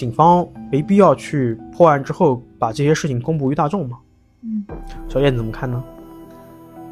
[0.00, 3.98] 警方没必要去破案之后把这些事情公布于大众嘛。
[4.40, 4.64] 嗯，
[5.10, 5.84] 小燕怎么看呢？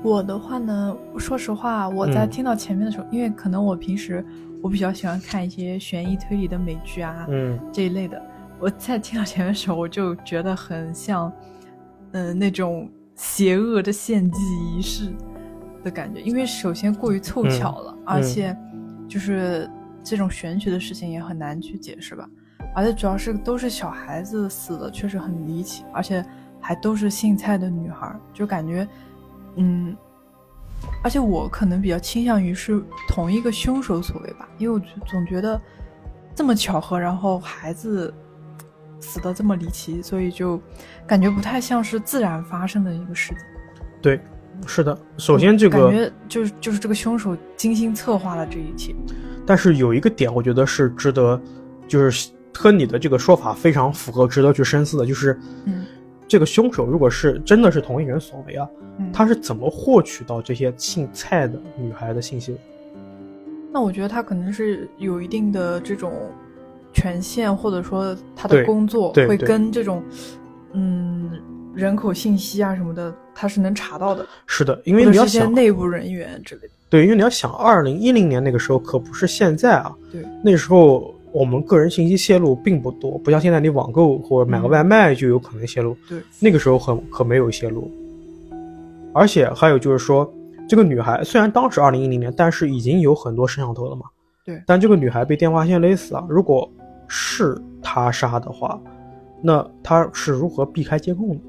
[0.03, 4.23] 我的话呢，说实话，我在嗯听到前面的时候，因为可能我平时
[4.63, 8.23] 我比较喜欢看一些悬疑推理的美剧啊，嗯这一类的。
[8.61, 11.33] 我在听到前面的时候，我就觉得很像，
[12.13, 14.39] 嗯、那种邪恶的献祭
[14.77, 15.11] 仪式
[15.83, 16.21] 的感觉。
[16.21, 18.55] 因为首先过于凑巧了，而且
[19.09, 19.67] 就是
[20.05, 22.29] 这种玄学的事情也很难去解释吧。
[22.79, 26.25] 而且主要是都是小孩子死的，确实很离奇，而且
[26.61, 28.87] 还都是姓蔡的女孩，就感觉，
[29.57, 29.97] 嗯，
[31.03, 35.61] 而且我可能比较倾向于是同一个凶手所为吧，因为我总觉得
[36.37, 38.15] 这么巧合，然后孩子
[39.01, 40.63] 死的这么离奇，所以就
[41.05, 43.39] 感觉不太像是自然发生的一个事件。
[44.01, 44.21] 对，
[44.69, 44.97] 是的。
[45.17, 48.95] 首先，这个感觉就是就是这个凶手精心策划了这一切。
[49.45, 51.41] 但是有一个点，我觉得是值得，
[51.89, 55.85] 就是和你的这个说法非常符合，值得去深思的，就是，嗯，
[56.27, 58.69] 这个凶手如果是真的是同一人所为啊，
[59.13, 62.59] 他是怎么获取到这些姓蔡的女孩的信息的？
[63.73, 66.13] 那我觉得他可能是有一定的这种
[66.93, 70.03] 权限，或者说他的工作会跟这种，
[70.73, 71.31] 嗯，
[71.75, 74.27] 人口信息啊什么的，他是能查到的。
[74.47, 76.71] 是的，因为你要想内部人员之类的。
[76.91, 79.95] 对，因为你要想，二零一零年那个时候可不是现在啊。
[80.11, 85.97] 对，那时候我们个人信息泄露并不多，不像现在你网购或者买个外卖就有可能泄露。
[86.09, 87.91] 对，那个时候很可没有泄露。
[89.13, 90.31] 而且还有就是说，
[90.69, 94.07] 这个女孩虽然当时二零一零年，但是已经有很多摄像头了嘛。
[94.45, 94.63] 对。
[94.67, 96.71] 但这个女孩被电话线勒死了，如果
[97.09, 98.81] 是他杀的话，
[99.43, 101.41] 那他是如何避开监控的？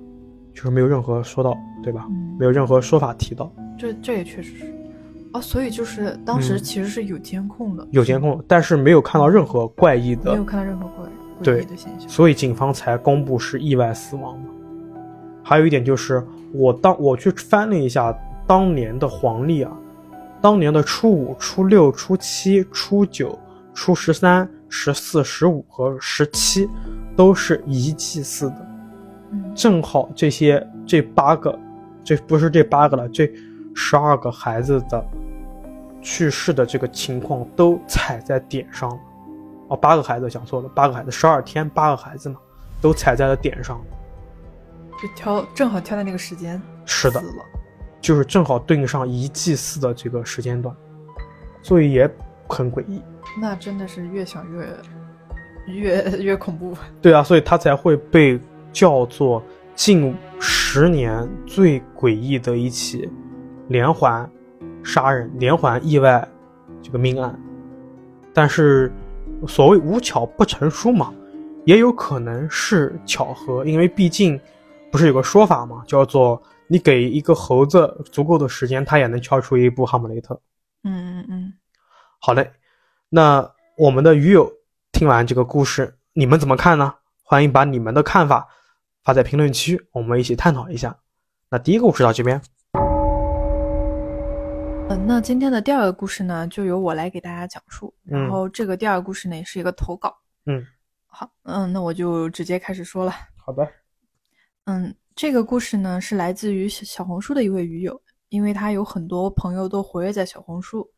[0.53, 2.07] 就是没有任何说到，对吧？
[2.37, 3.51] 没有任何说法提到。
[3.77, 4.78] 这这也确实是。
[5.31, 11.05] 哦，所以就是当时其实是有监控的，有监控，但是没有看到任何怪异的，没有看到任何怪
[11.43, 14.45] 怪异的现象，所以警方才公布是意外死亡嘛。
[15.43, 18.11] 还有一点就是，我当我去翻了一下
[18.47, 19.71] 当年的黄历啊，
[20.41, 23.37] 当年的初五、初六、初七、初九、
[23.71, 26.67] 初十三、十四、十五和十七
[27.15, 28.67] 都是一祭祀的，
[29.53, 31.57] 正好这些这八个，
[32.03, 33.31] 这不是这八个了，这。
[33.75, 35.01] 十二个孩子的
[36.01, 38.99] 去世的这个情况都踩在点上了，
[39.69, 42.37] 哦，八个孩子讲错了，八个孩子，十二天八个孩子嘛，
[42.81, 43.81] 都踩在了点上，
[45.01, 47.21] 就挑正好挑在那个时间，是的，
[48.01, 50.75] 就是正好对应上一祭祀的这个时间段，
[51.61, 52.09] 所以也
[52.47, 53.01] 很诡异。
[53.39, 54.67] 那真的是越想越
[55.67, 56.75] 越 越恐怖。
[57.01, 58.39] 对啊，所以他才会被
[58.71, 59.43] 叫做
[59.75, 63.09] 近十年最诡异的一起。
[63.67, 64.27] 连环
[64.83, 66.27] 杀人、连环意外，
[66.81, 67.39] 这个命案，
[68.33, 68.91] 但是
[69.47, 71.13] 所谓无巧不成书嘛，
[71.65, 74.39] 也有可能是巧合，因为毕竟
[74.91, 80.33] 不是有个说法嘛，叫做你给一个猴子足够的时间，它也能敲出一部《哈姆雷特》。
[80.83, 81.53] 嗯嗯嗯，
[82.19, 82.51] 好嘞，
[83.09, 84.51] 那我们的鱼友
[84.91, 86.93] 听完这个故事，你们怎么看呢？
[87.23, 88.47] 欢迎把你们的看法
[89.03, 90.95] 发在评论区，我们一起探讨一下。
[91.49, 92.41] 那第一个故事到这边。
[94.89, 97.93] 嗯，那今天的第二个故事呢，就由我来给大家讲述。
[98.03, 100.17] 然后这个第二个故事呢，也是一个投稿。
[100.47, 100.65] 嗯，
[101.05, 103.13] 好，嗯，那我就直接开始说了。
[103.37, 103.71] 好的。
[104.65, 110.89] 嗯，这个故事呢，是来自于小小红书的一位鱼友，因为他有很多朋友都活跃在小红书，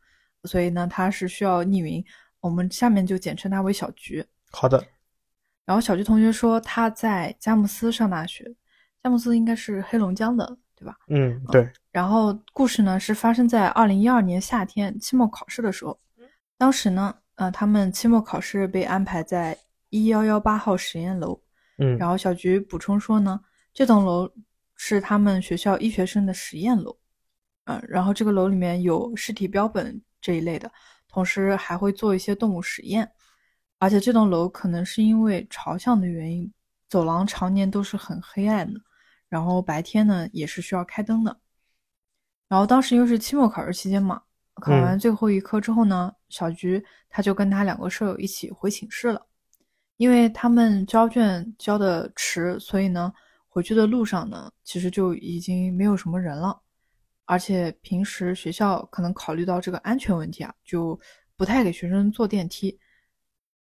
[0.46, 2.02] 所以呢，他是需要匿名。
[2.40, 4.26] 我们下面就简称他为小菊。
[4.52, 4.82] 好的。
[5.66, 8.46] 然后小菊同学说他在佳木斯上大学，
[9.04, 10.58] 佳木斯应该是黑龙江的。
[10.82, 10.98] 对吧？
[11.10, 11.70] 嗯，对。
[11.92, 16.00] 然后故事呢是发生在二零一二年夏天期末考试的时候，
[16.58, 19.56] 当时呢，呃，他们期末考试被安排在
[19.90, 21.40] 一幺幺八号实验楼。
[21.78, 21.96] 嗯。
[22.00, 23.40] 然后小菊补充说呢，
[23.72, 24.28] 这栋楼
[24.76, 26.98] 是他们学校医学生的实验楼。
[27.66, 30.72] 嗯，然后这个楼里面有尸体标本这一类的，
[31.08, 33.08] 同时还会做一些动物实验。
[33.78, 36.52] 而且这栋楼可能是因为朝向的原因，
[36.88, 38.80] 走廊常年都是很黑暗的。
[39.32, 41.40] 然后白天呢也是需要开灯的，
[42.50, 44.22] 然后当时又是期末考试期间嘛，
[44.56, 49.26] 考完最后一科之后呢，小菊他就跟他两个舍友一起回寝室了，
[49.96, 53.14] 因为他们交卷交的迟，所以呢
[53.48, 56.62] 回去的路上呢其实就已经没有什么人了，
[57.24, 61.00] 而且平时学校可能考虑到这个安全问题啊，就
[61.38, 62.78] 不太给学生坐电梯，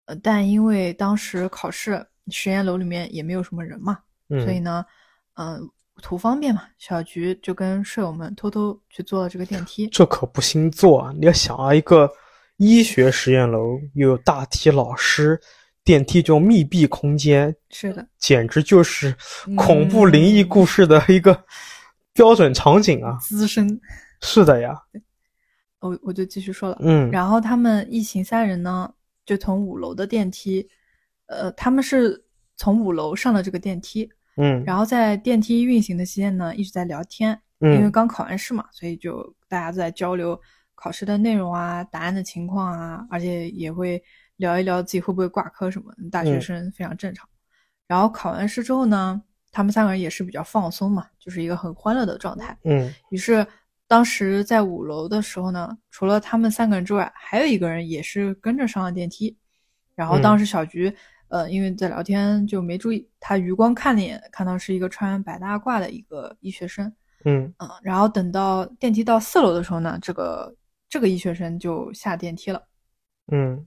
[0.06, 4.84] 呃，但因为当时考试实验楼里面也没有什么人嘛，所以呢。
[5.42, 5.70] 嗯，
[6.02, 9.88] 图方便嘛，小菊就跟舍友们偷偷去坐了这个电梯。
[9.88, 11.14] 这可不兴坐啊！
[11.18, 12.12] 你要想啊，一个
[12.58, 15.40] 医学实验楼，又有大体老师，
[15.82, 19.16] 电梯这种密闭空间，是的，简直就是
[19.56, 21.42] 恐怖灵异故事的一个
[22.12, 23.18] 标准场景啊！
[23.22, 23.80] 资深，
[24.20, 24.78] 是的呀。
[25.80, 28.94] 我我就继续说了，嗯，然后他们一行三人呢，
[29.26, 30.68] 就从五楼的电梯，
[31.28, 32.22] 呃，他们是
[32.58, 34.12] 从五楼上了这个电梯。
[34.40, 40.40] 嗯，然后在电梯运行的期间呢，一直在聊天，因为刚考完试嘛，所以就大家都在交流
[40.76, 44.02] 考试的内容啊、答案的情况啊，而且也会
[44.38, 47.28] 聊一聊自己会不会挂科什么，大学嗯生非常正常。
[47.86, 49.22] 然后考完试之后呢，
[49.52, 52.58] 他们三个人也是比较放松嘛，就是一个很欢乐的状态。
[52.64, 53.46] 嗯于是
[53.88, 59.36] 当时在五楼的时候呢，除了他们三个人之外，还有一个人也是跟着上了电梯。
[59.96, 60.96] 然后当时小菊，
[61.30, 66.92] 呃，因为在聊天就没注意，他余光看了一眼，看到是一个穿白大褂的一个医学生。
[67.26, 70.56] 嗯嗯，然后等到电梯到四楼的时候呢，这个
[70.90, 72.62] 这个医学生就下电梯了。
[73.32, 73.64] 嗯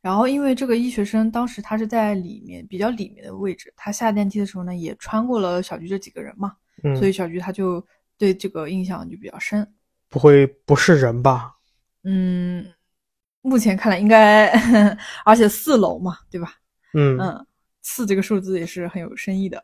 [0.00, 7.82] 然后因为这个医学生当时他是在里面比较里面的位置，他下电梯的时候呢，也穿过了小菊这几个人嘛，嗯，所以小菊他就
[8.18, 9.66] 对这个印象就比较深。
[10.10, 11.54] 不会不是人吧？
[12.02, 12.66] 嗯，
[13.40, 14.48] 目前看来应该，
[15.24, 16.52] 而且四楼嘛，对吧？
[16.94, 17.46] 嗯嗯，
[17.82, 19.62] 四这个数字也是很有深意的。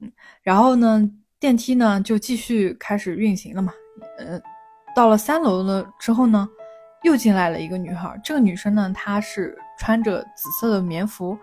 [0.00, 1.08] 嗯，然后呢，
[1.40, 3.72] 电梯呢就继续开始运行了嘛。
[4.18, 4.40] 呃，
[4.94, 6.48] 到了三楼了之后呢，
[7.04, 8.20] 又进来了一个女孩。
[8.22, 11.38] 这个女生呢，她是穿着紫色的棉服，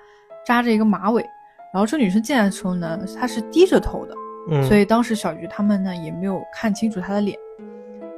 [0.45, 1.25] 扎着一个马尾。
[1.73, 4.13] 然后这女生进来的时候呢，她是低着头的，
[4.49, 7.37] 嗯，所以当时小菊他们呢也没有看清楚她的脸。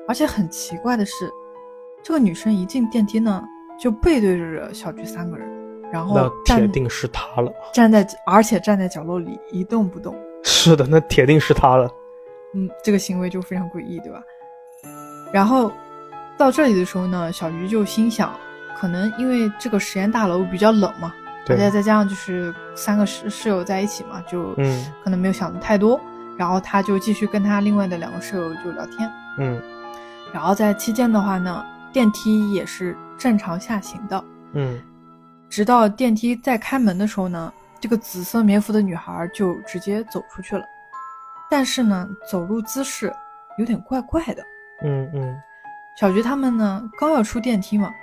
[0.08, 1.30] 而且很奇怪的是，
[2.04, 3.44] 这个女生一进电梯呢，
[3.80, 5.48] 就背对着小菊三个人，
[5.94, 7.54] 然后那铁定是他了。
[7.72, 10.16] 站在，而且站在角落里一动不动。
[10.44, 11.88] 是的，那铁定是他了。
[12.56, 14.20] 嗯，这个行为就非常诡异，对吧？
[15.32, 15.72] 然后
[16.36, 18.34] 到这里的时候呢，小鱼就心想，
[18.76, 26.02] 可能因为这个实验大楼比较冷嘛，而且对，再加上就是三个室室友在一起嘛，就嗯可能没有想的太多。
[26.40, 29.08] 然后他就继续跟他另外的两个室友就聊天。
[29.38, 29.62] 嗯
[30.34, 34.82] 然后在期间的话呢，电梯也是正常下行的，嗯
[35.54, 40.66] 直到电梯再开门的时候呢，这个紫色棉服的女孩就直接走出去了。
[41.48, 43.14] 但是呢，走路姿势
[43.60, 44.44] 有点怪怪的。
[44.82, 45.40] 嗯嗯
[45.96, 47.94] 小菊他们呢，刚要出电梯嘛，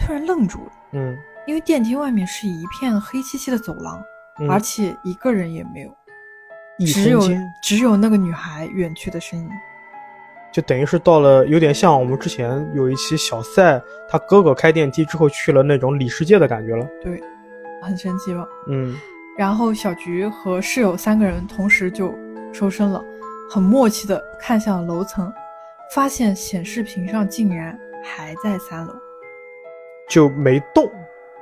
[0.00, 1.14] 突然愣住了，嗯
[1.46, 4.02] 因为电梯外面是一片黑漆漆的走廊，
[4.40, 5.94] 嗯，而且一个人也没有，
[6.86, 7.20] 只有
[7.62, 9.50] 只有那个女孩远去的身影。
[10.56, 16.88] 就等于是到了，有点像我们之前有一期小赛他哥哥开电梯之后去了那种里世界的感觉了。
[17.02, 17.22] 对，
[17.82, 18.48] 很神奇吧？
[18.66, 18.96] 嗯
[19.36, 22.14] 然后小菊和室友三个人同时就
[22.54, 23.04] 抽身了，
[23.50, 25.30] 很默契的看向楼层，
[25.94, 28.94] 发现显示屏上竟然还在三楼。
[30.08, 30.90] 就没动。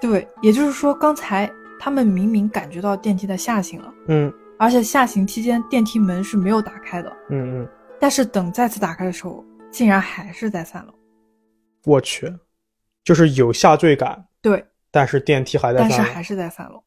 [0.01, 1.49] 对，也就是说，刚才
[1.79, 7.69] 他们明明感觉到电梯在下行了，嗯而且下行期间电梯门是没有打开的，嗯嗯，
[8.05, 10.93] 但是等再次打开的时候，竟然还是在三楼。
[11.87, 12.31] 我去，
[13.03, 16.85] 就是有下坠感，对，但是电梯还在三楼，但是还是在三楼。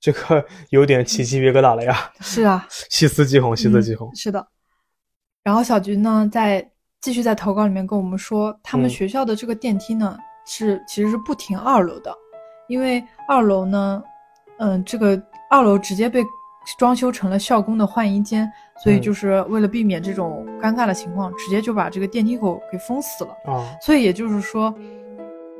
[0.00, 2.10] 这个 有点起鸡皮疙瘩了呀！
[2.20, 4.16] 是啊， 细思极恐，细思极恐嗯。
[4.16, 4.48] 是的。
[5.44, 6.66] 然后小菊呢，在
[7.02, 12.10] 继续在投稿里面跟我们说，他们嗯学校的这个电梯呢，是其实是不停二楼的，
[12.68, 14.02] 因为二楼呢，
[14.60, 16.24] 嗯，这个二楼直接被
[16.78, 18.50] 装修成了校工的换衣间，
[18.82, 23.30] 所以嗯就是为了避免这种尴尬的情况，直接就把这个电梯口给封死了。
[23.52, 23.66] 啊！
[23.82, 24.74] 所以也就是说，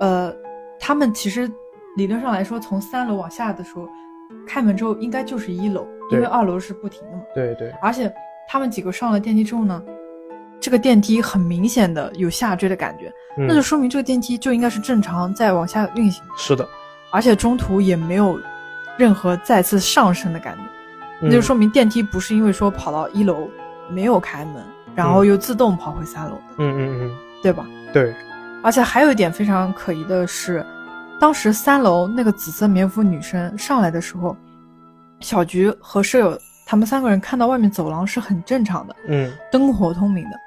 [0.00, 0.34] 呃，
[0.78, 1.50] 他们其实
[1.96, 3.88] 理论上来说，从三楼往下的时候，
[4.46, 7.22] 开门之后应该就是一楼，因为二楼是不停的嘛。
[7.34, 8.12] 对对，而且
[8.48, 9.82] 他们几个上了电梯之后呢，
[10.60, 16.68] 这个电梯很明显的有下坠的感觉，嗯那就说明这个电梯就应该是正常在往下运行，是的，
[17.10, 18.38] 而且中途也没有
[18.96, 20.62] 任何再次上升的感觉，
[21.20, 23.48] 那就嗯说明电梯不是因为说跑到一楼
[23.90, 24.62] 没有开门，
[24.94, 27.66] 然后又自动跑回三楼的，嗯嗯嗯，对吧？
[27.92, 28.14] 对，
[28.62, 30.64] 而且还有一点非常可疑的是，
[31.18, 34.36] 当时三楼那个紫色棉服女生上来的时候，
[35.20, 40.38] 小菊和舍友他们三个人看到外面走廊是很正常的，嗯灯火通明的。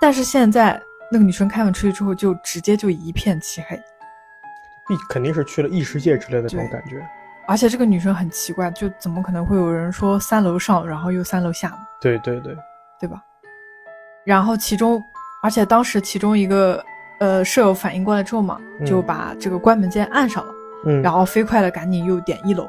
[0.00, 0.80] 但是现在
[1.10, 3.76] 那个女生开门出去之后，就直接就一片漆黑，
[4.86, 7.00] 必肯定是去了异世界之类的这种感觉。
[7.46, 11.78] 而且这个女生很奇怪，就怎么可能会有人说三楼上，然后又三楼下呢？
[12.00, 12.56] 对对对，
[13.00, 13.22] 对吧？
[14.24, 15.02] 然后其中，
[15.42, 16.84] 而且当时其中一个
[17.18, 20.52] 呃舍友反应过来之后嘛，嗯就把这个关门键按上了。
[20.84, 22.68] 嗯，然后飞快的赶紧又点一楼，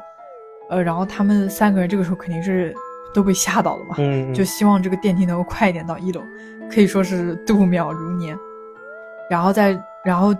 [0.70, 2.74] 呃，然后他们三个人这个时候肯定是
[3.12, 6.22] 都被吓到了嘛，嗯， 嗯就希望这个电梯能够快一点到一楼，
[6.70, 8.36] 可以说是度秒如年。
[9.30, 10.34] 然后再，然后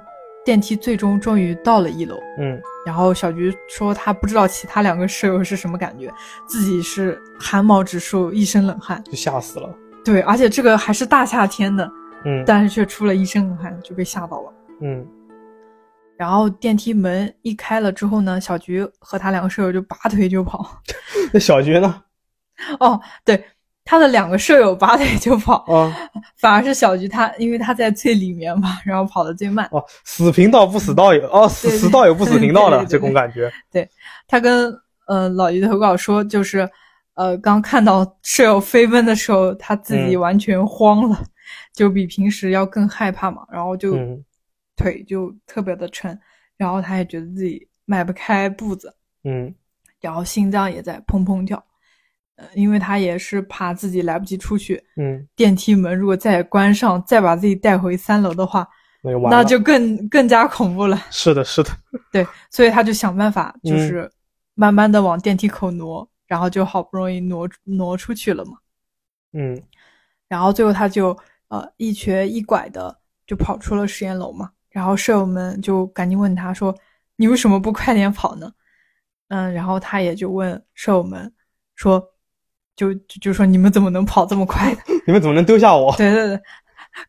[0.45, 6.13] 电梯最终终于到了一楼，嗯然后小菊说她不知道其他两个舍友是什么感觉，
[6.47, 9.03] 自己是汗毛直竖，一身冷汗。
[9.05, 9.75] 就吓死了。
[10.05, 11.91] 对，而且这个还是大夏天的，
[12.27, 14.53] 嗯，但是却出了一身冷汗，就被吓到了。
[14.83, 15.07] 嗯
[16.17, 20.81] 然后电梯门一开了之后呢，小菊和她两个舍友就拔腿就跑。
[21.33, 22.03] 那小菊呢？
[22.79, 23.45] 哦，对，
[23.85, 25.95] 他的两个舍友拔腿就跑，啊
[26.37, 29.69] 反而是小菊他，因为他在最里面嘛，然后跑得最慢。
[29.73, 33.53] 哦，死贫道不死道友，哦，死死道友不死贫道的这种感觉。
[33.71, 33.89] 对
[34.27, 34.75] 他跟
[35.07, 36.69] 呃老于的投稿说，就是
[37.15, 41.23] 呃刚看到舍友飞奔的时候，他自己嗯完全慌了，
[41.75, 44.25] 就比平时要更害怕嘛，然后就嗯
[44.77, 46.19] 腿就特别的沉，
[46.57, 49.55] 然后他也觉得自己迈不开步子，嗯
[50.01, 51.63] 然后心脏也在砰砰跳，
[52.37, 58.69] 呃，因为他也是怕自己来不及出去，嗯，电梯门如果再关上，再把自己带回三楼的话，
[59.03, 59.29] 那就。
[59.29, 61.01] 那就更更加恐怖了。
[61.11, 61.71] 是的，是的。
[62.11, 64.11] 对，所以他就想办法，嗯就是
[64.55, 68.59] 慢慢的往电梯口挪，然后就好不容易挪挪出去了嘛。
[69.33, 69.61] 嗯
[70.29, 71.17] 然后最后他就
[71.49, 74.51] 呃一瘸一拐的就跑出了实验楼嘛。
[74.71, 76.75] 然后舍友们就赶紧问他说
[77.15, 78.51] ：“你为什么不快点跑呢？”
[79.29, 81.33] 嗯，然后他也就问舍友们
[81.77, 82.05] 说
[82.77, 84.75] ：“就就就说你们怎么能跑这么快？”
[85.07, 85.95] 你们怎么能丢下我？
[85.99, 86.41] 对对对，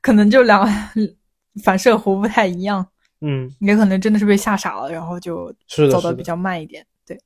[0.02, 0.68] 可能就两
[1.64, 2.86] 反射弧不太一样。
[3.22, 5.52] 嗯，也可能真的是被吓傻了，然后就
[5.92, 6.86] 走的比较慢一点。
[7.08, 7.18] 对，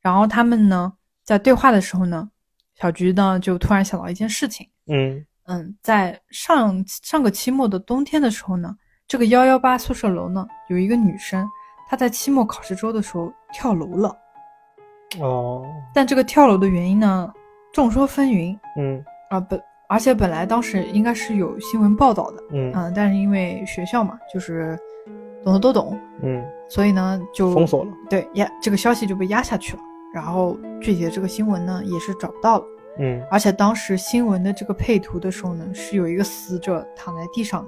[0.00, 0.92] 然后他们呢
[1.24, 2.30] 在对话的时候呢，
[2.80, 8.74] 小菊呢就突然想到一件事情，嗯嗯，在上上个期末的冬天的时候呢，
[9.08, 11.46] 这个幺幺八宿舍楼呢有一个女生，
[11.90, 14.16] 她在期末考试周的时候跳楼了，
[15.18, 17.30] 哦，但这个跳楼的原因呢
[17.72, 19.60] 众说纷纭嗯啊本。
[19.88, 24.74] 而且本来当时应该是有新闻报道的，嗯嗯，但是因为学校嘛，就是
[25.44, 27.90] 懂的都懂，嗯，所以呢就封锁了。
[28.08, 29.82] 对压这个消息就被压下去了，
[30.14, 32.64] 然后具体的这个新闻呢也是找不到了，
[33.00, 37.62] 嗯而且当时新闻的这个配图的时候呢，是有一个死者躺在地上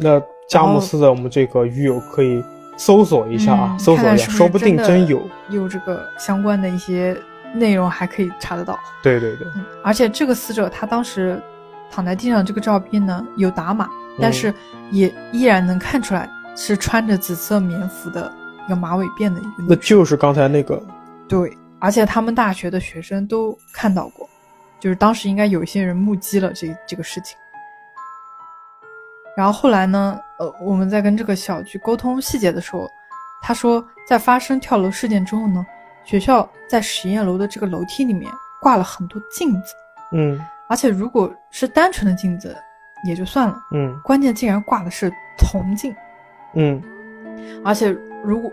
[0.00, 2.42] 的，那佳木斯的我们这个鱼友可以
[2.76, 5.22] 搜索一下啊，嗯搜索一下，看看是不是说不定真有。
[5.50, 7.16] 有这个相关的一些
[7.54, 8.78] 内容还可以查得到。
[9.02, 11.42] 对对对，嗯，而且这个死者他当时
[11.90, 13.88] 躺在地上这个照片呢有打码，
[14.20, 14.52] 但是
[14.90, 18.32] 也依然能看出来是穿着紫色棉服的
[18.66, 19.76] 一个马尾辫的一个那。
[19.76, 20.82] 就是刚才那个。
[21.28, 24.28] 对，而且他们大学的学生都看到过，
[24.78, 27.36] 就是当时应该有一些人目击了这这个事情。
[29.36, 32.90] 然后后来呢，呃，我们在跟这个小菊沟通细节的时候，
[33.40, 35.64] 他说，在发生跳楼事件之后呢，
[36.04, 38.30] 学校在实验楼的这个楼梯里面
[38.60, 39.74] 挂了很多镜子，
[40.12, 40.40] 嗯。
[40.68, 42.56] 而且如果是单纯的镜子
[43.04, 43.98] 也就算了，嗯。
[44.04, 45.94] 关键竟然挂的是铜镜，
[46.54, 46.82] 嗯。
[47.64, 47.90] 而且
[48.24, 48.50] 如果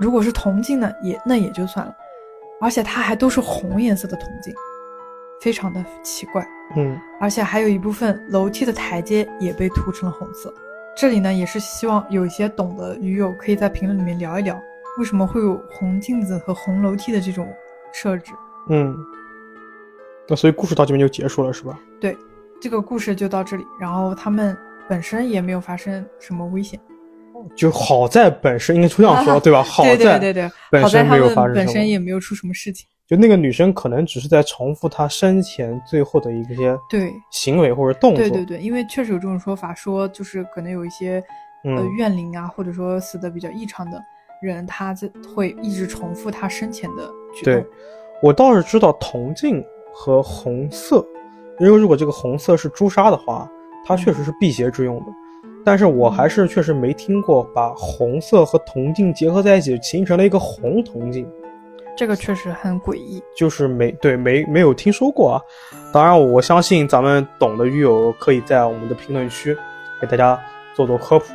[0.00, 1.94] 如果是铜镜呢，也那也就算了，
[2.60, 4.54] 而且它还都是红颜色的铜镜，
[5.40, 6.46] 非常的奇怪。
[6.76, 6.98] 嗯。
[7.20, 10.52] 而且还有一部分楼梯的台阶也被涂成了红色。
[10.96, 14.60] 这里呢，也是希望有一些懂的鱼友可以在评论里面聊一聊，
[14.98, 17.48] 为什么会有红镜子和红楼梯的这种
[17.92, 18.32] 设置。
[18.68, 18.94] 嗯。
[20.28, 21.78] 那所以故事到这边就结束了，是吧？
[22.00, 22.14] 对，
[22.60, 23.64] 这个故事就到这里。
[23.80, 24.54] 然后他们
[24.86, 26.78] 本身也没有发生什么危险，
[27.56, 29.62] 就好在本身应该这样说， 对吧？
[29.62, 31.66] 好对在对对对，本好在他身没有发们本。
[31.68, 32.86] 身也没有出什么事情。
[33.06, 38.18] 就那个女生可能只是在重复她生前最后的一些对行为或者动作。
[38.18, 41.24] 对对对，因为确实有这种说法，说就是可能有一些、
[41.64, 43.98] 呃嗯怨灵啊，或者说死的比较异常的
[44.42, 47.54] 人，他在会一直重复他生前的举动。
[47.54, 47.66] 对，
[48.22, 51.04] 我倒是知道铜镜和红色，
[51.58, 53.50] 因为如果这个红色是朱砂的话，
[53.84, 55.06] 它确实是辟邪之用的。
[55.64, 61.28] 但是我还是确实没听过把红色和铜镜结合在一起形成了一个红铜镜，
[61.96, 63.22] 这个确实很诡异。
[63.36, 65.40] 就是没对没没有听说过啊。
[65.92, 69.54] 当然，我相信咱们懂的鱼友可以在我们的评论区
[70.00, 70.40] 给大家
[70.74, 71.34] 做做科普。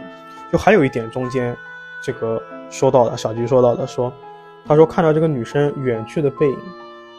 [0.52, 1.56] 就还有一点，中间
[2.02, 2.42] 这个
[2.74, 4.12] 说到的小菊说到的说，
[4.66, 6.58] 他说看到这个女生远去的背影，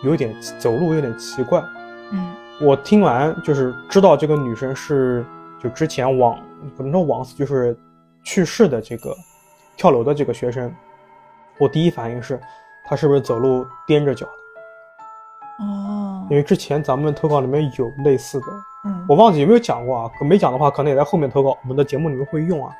[0.03, 1.63] 有点走路有点奇怪。
[2.11, 5.25] 嗯我听完就是知道这个女生是
[5.63, 6.37] 就之前往
[6.77, 7.77] 不能说往死，就是
[8.25, 9.15] 去世的这个
[9.77, 10.73] 跳楼的这个学生。
[11.59, 12.41] 我第一反应是，
[12.85, 15.65] 她是不是走路踮着脚的？
[15.65, 18.47] 哦因为之前咱们投稿里面有类似的，
[18.87, 20.11] 嗯，我忘记有没有讲过啊？
[20.19, 22.73] 可没讲的话，可能也在后面投稿我们的节目里面会用啊。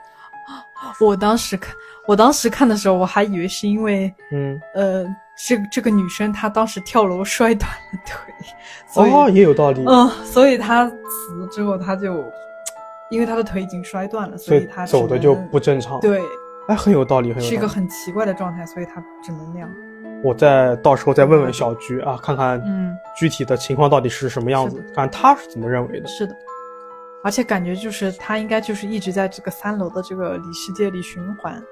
[1.01, 1.75] 我当时看，
[2.07, 5.05] 我当时看的时候，我还以为是因为嗯，呃，
[5.49, 8.35] 这这个女生她当时跳楼摔断了腿，
[8.87, 9.83] 所以、哦，也有道理。
[9.87, 12.23] 嗯，所以她死了之后，她就
[13.11, 16.21] 因为她的腿已经摔断了，所以她走的就不正常。，对，
[16.69, 17.49] 哎，很有道理，很有道理。
[17.49, 19.71] 是一个很奇怪的状态，所以她只能那样。
[20.23, 26.07] 我再到时候再问问小菊啊，看看嗯，具体的情况到底是什么样子，看她是怎么认为的。
[26.07, 26.37] 是的，
[27.23, 31.63] 而且感觉就是她应该就是一直在这个三楼的这个里世界里循环。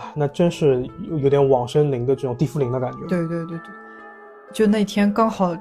[0.00, 3.70] 啊，那真是有有点往生灵的这种地缚灵的感觉。，对对对对，
[4.50, 5.54] 就那天刚好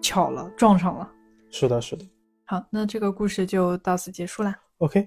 [0.00, 1.06] 巧了，撞上了。
[1.50, 2.04] 是的，是的。
[2.46, 4.56] 好，那这个故事就到此结束啦。
[4.78, 5.06] OK。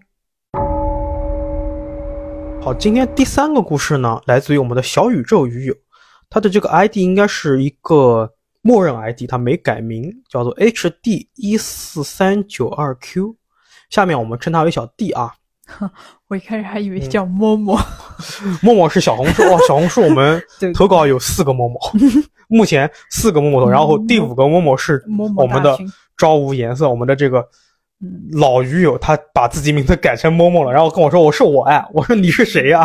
[2.62, 5.76] 好，今天第三个故事呢，来自于我们的小宇宙鱼友，
[6.30, 8.32] 他的这个 ID 应该是一个
[8.62, 13.36] 默认 ID，他没改名，叫做 HD 一四三九二 Q。
[13.90, 15.34] 下面我们称他为小 D 啊。
[16.28, 17.80] 我一开始还以为叫默默，
[18.62, 21.80] 默默是小红书哦，小红书我们 对投稿有四个默默，
[22.48, 25.04] 目前四个默默头，然后第五个默默是
[25.36, 25.78] 我们的
[26.18, 27.40] 朝无颜色，我们的这个
[28.02, 32.82] 嗯老鱼友，他把自己名字改成默默了，然后跟我说我是我哎，我说你是谁呀、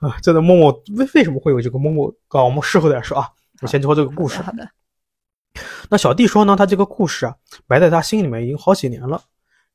[0.00, 0.16] 啊？
[0.20, 2.12] 真的默默为为什么会有这个默默？
[2.28, 3.28] 啊，我们事后再说啊。
[3.62, 4.42] 我先说这个故事。
[4.42, 4.68] 好的，
[5.88, 7.34] 那小弟说呢，他这个故事啊，
[7.66, 9.18] 埋在他心里面已经好几年了，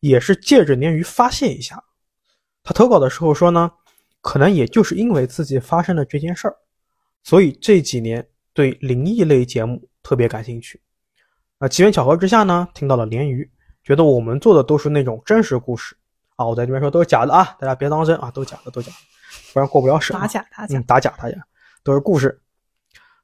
[0.01, 1.81] 也是借着鲶鱼发泄一下。
[2.61, 3.71] 他投稿的时候说呢，
[4.19, 6.55] 可能也就是因为自己发生了这件事儿，
[7.23, 10.79] 所以这几年对灵异类节目特别感兴趣。
[11.59, 13.49] 啊，机缘巧合之下呢，听到了鲶鱼，
[13.83, 15.95] 觉得我们做的都是那种真实故事
[16.35, 16.45] 啊。
[16.45, 18.97] 我在这边说都是假的啊，大家别当真啊，都假的，都假的，
[19.53, 20.21] 不然过不了审啊。
[20.21, 21.37] 打假打假嗯，，打假打假，
[21.83, 22.41] 都是故事。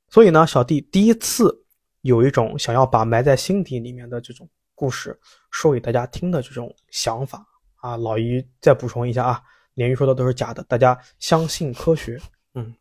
[0.09, 1.65] 所以呢，小弟第一次
[2.01, 4.47] 有一种想要把埋在心底里面的这种
[4.77, 5.19] 故事
[5.49, 7.43] 说给大家听的这种想法
[7.77, 7.97] 啊。
[7.97, 9.41] 老于再补充一下啊，
[9.75, 12.21] 鲶鱼说的都是假的，大家相信科学。
[12.53, 12.71] 嗯，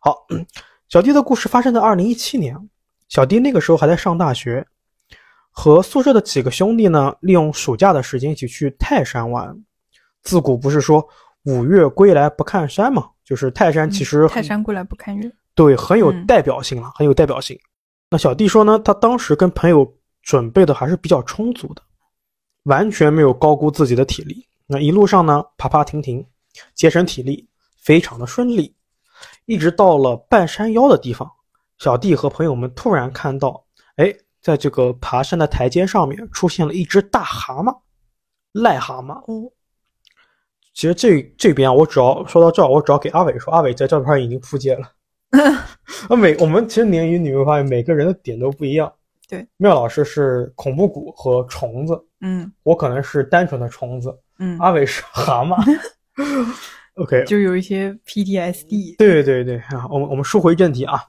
[0.00, 0.26] 好，
[0.88, 2.56] 小弟的故事发生在二零一七年，
[3.08, 4.66] 小弟那个时候还在上大学，
[5.52, 9.56] 和宿舍的几个兄弟呢，利用暑假的时间一起去泰山玩。
[10.22, 11.06] 自古不是说
[11.44, 17.58] 五岳归来不看山嘛，就是泰山其实嗯泰山归来不看岳，对，很有嗯代表性了，很有代表性。
[18.10, 19.84] 那小弟说呢，他当时跟朋友
[20.28, 21.80] 准备的还是比较充足的，
[22.64, 24.46] 完全没有高估自己的体力。
[24.66, 26.22] 那一路上呢，爬爬停停，
[26.74, 27.48] 节省体力，
[27.80, 28.76] 非常的顺利。
[29.46, 31.26] 一直到了半山腰的地方，
[31.78, 33.64] 小弟和朋友们突然看到，
[33.96, 37.74] 哎，在这个爬山的台阶上面出现了一只大蛤蟆，
[38.52, 39.14] 癞蛤蟆。
[39.32, 39.50] 哦，
[40.74, 44.92] 其实这这边啊我只要说到这儿，我只要给阿伟说，阿伟在照片上已经扑街了。
[46.10, 48.92] 啊，每我们其实鲶鱼你会发现每个人的点都不一样。
[49.28, 55.56] 对，妙老师是恐怖谷和虫子，嗯我可能是单纯的虫子，嗯，阿伟是蛤蟆。
[56.96, 61.00] OK，就有一些 PTSD，对对对啊，我们我们说回正题啊。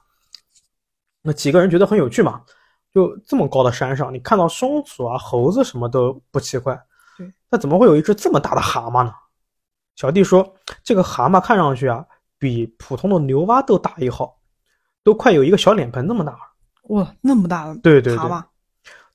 [1.22, 2.42] 那几个人觉得很有趣嘛，
[2.92, 6.78] 就这么高的山上，你看到松鼠啊、猴子什么都不奇怪，
[7.16, 9.12] 对，那怎么会有一只这么大的蛤蟆呢？
[9.96, 10.54] 小弟说，
[10.84, 12.04] 这个蛤蟆看上去啊，
[12.38, 14.38] 比普通的牛蛙都大一号，
[15.02, 16.38] 都快有一个小脸盆那么大了。
[16.84, 18.42] 哇，那么大的对对对蛤蟆，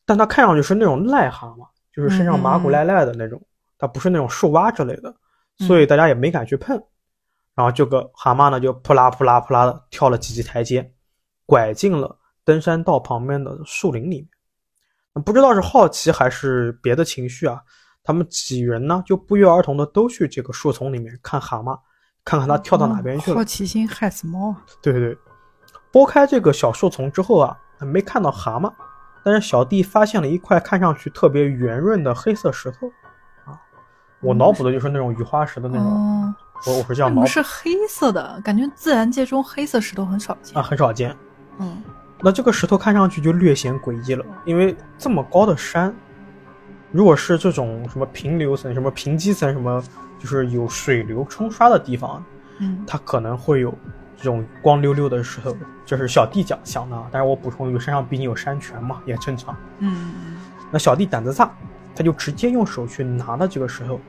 [0.06, 3.42] 但它看上去是那种癞蛤蟆，就是身上麻嗯古赖赖的那种，
[3.78, 5.14] 它不是那种树蛙之类的，
[5.60, 6.82] 所以大家也没敢去碰。
[7.54, 10.94] 然后这个蛤蟆呢，就扑啦扑啦扑啦的跳了几级台阶，
[11.46, 14.28] 拐进了登山道旁边的树林里面。
[15.14, 17.62] 那不知道是好奇还是别的情绪啊，
[18.04, 21.80] 他们几人呢就不约而同的都去这个树丛里面看蛤蟆，
[22.26, 23.44] 看看它跳到哪边去了好。
[23.44, 24.66] 奇心害死猫啊！
[24.82, 25.18] 对对对，
[25.96, 28.70] 拨开这个小树丛之后啊，没看到蛤蟆，
[29.24, 32.88] 但是小弟发现了一块看上去特别圆润的黑色石头，
[33.46, 33.56] 啊，
[34.20, 36.36] 我脑补的就是那种雨花石的那种，哦，
[36.68, 38.42] 我我是这样脑补为什么是黑色的？
[38.44, 40.62] 感觉自然界中黑色石头很少见啊，。
[40.62, 41.16] 很少见。
[41.60, 41.82] 嗯，
[42.20, 45.96] 那这个石头看上去就略显诡异了，因为这么高的山，
[46.92, 49.82] 如果是这种什么平流层、什么平基层、什么
[50.20, 52.22] 就是有水流冲刷的地方，
[52.60, 53.74] 嗯，它可能会有
[54.18, 55.56] 这种光溜溜的石头，
[55.86, 57.08] 就是小弟讲想的啊。
[57.12, 59.56] 但是我补充一句，身上毕竟有山泉嘛，也正常。
[59.80, 60.14] 嗯
[60.72, 61.52] 那小弟胆子大，
[61.96, 64.00] 他就直接用手去拿了这个石头，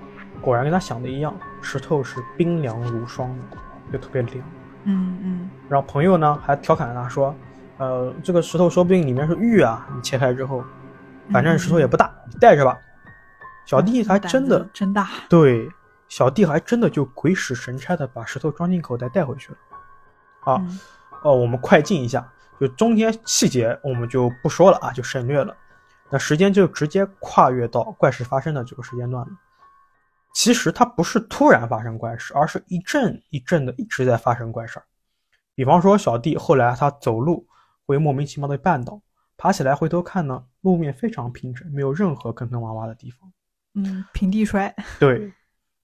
[0.41, 3.59] 果然跟他想的一样，石头是冰凉如霜的，
[3.93, 4.39] 就特别凉。
[4.85, 7.35] 嗯嗯然后朋友呢还调侃他说
[7.79, 10.65] ：“呃，这个石头说不定里面是玉啊，你切开之后，
[11.31, 12.77] 反正石头也不大，你带着吧。”
[13.67, 15.09] 小弟还真的真大。
[15.29, 15.69] 对，
[16.09, 19.59] 小弟还真的就鬼使神差的把石头装进口袋带回去了。
[20.47, 20.81] 啊，嗯
[21.23, 22.27] 呃，我们快进一下，
[22.59, 25.55] 就中间细节我们就不说了啊，就省略了。
[26.09, 29.33] 那时间就直接跨越到怪事发生的这个时间段了。
[30.33, 34.85] 其实它不是突然发生怪事，而是一阵一阵的一直在发生怪事儿。
[35.55, 37.47] 比方说，小弟后来他走路
[37.87, 39.01] 会莫名其妙的绊倒，
[39.37, 43.33] 爬起来回头看呢，路面非常平整，没有任何坑坑洼洼的地方。
[43.75, 44.73] 嗯，平地摔。
[45.01, 45.33] 对，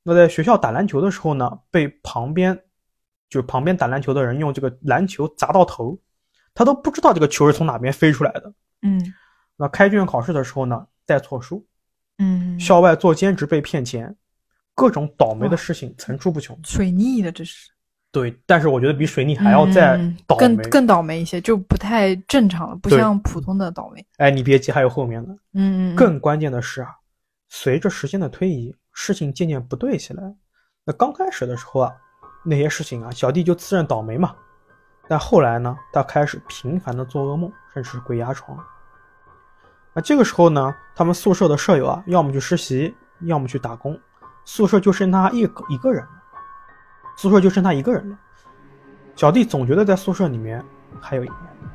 [0.02, 2.62] 那在学校打篮球的时候呢，被旁边
[3.32, 5.98] 就是旁边打篮球的人用这个篮球砸到头，
[6.52, 8.52] 他都不知道这个球是从哪边飞出来的。
[8.82, 9.00] 嗯
[9.56, 11.66] 那开卷考试的时候呢，带错书，
[12.18, 14.14] 嗯，校外做兼职被骗钱，
[14.74, 16.58] 各种倒霉的事情层出不穷。
[16.62, 17.70] 水逆的这是。
[18.10, 20.40] 对，但是我觉得比水逆还要再嗯倒霉。
[20.40, 24.04] 更更倒霉一些，就不太正常了，不像普通的倒霉。
[24.18, 25.32] 哎，你别急，还有后面的。
[25.54, 26.90] 嗯嗯，嗯更关键的是啊，
[27.48, 30.22] 随着时间的推移，事情渐渐不对起来。
[30.84, 31.92] 那刚开始的时候啊，
[32.42, 34.34] 那些事情啊，小弟就自认倒霉嘛。
[35.08, 38.58] 但后来呢，他开始频繁的做噩梦，甚至是鬼压床。
[39.92, 43.98] 那这个时候呢，他们宿舍的舍友啊，要么去实习，要么去打工，
[44.44, 46.10] 宿舍就剩他一个一个人了。
[47.16, 48.18] 宿舍就剩他一个人了。
[49.14, 50.64] 小弟总觉得在宿舍里面
[51.00, 51.70] 还有一个人。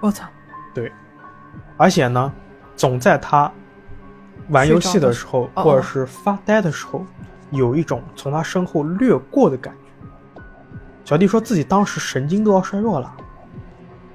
[0.00, 0.26] 我操，
[0.74, 0.92] 对
[1.78, 2.32] 而且呢，
[2.76, 3.50] 总在他
[4.50, 7.06] 玩游戏的时候，睡着的时候或者是发呆的时候，
[7.50, 9.81] 有一种从他身后掠过的感觉。
[11.04, 13.14] 小弟说自己当时神经都要衰弱了，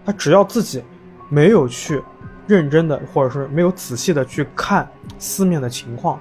[0.05, 0.83] 他只要自己
[1.29, 2.01] 没有去
[2.47, 6.19] 认真的，或者是没有仔细的去看四面的情况，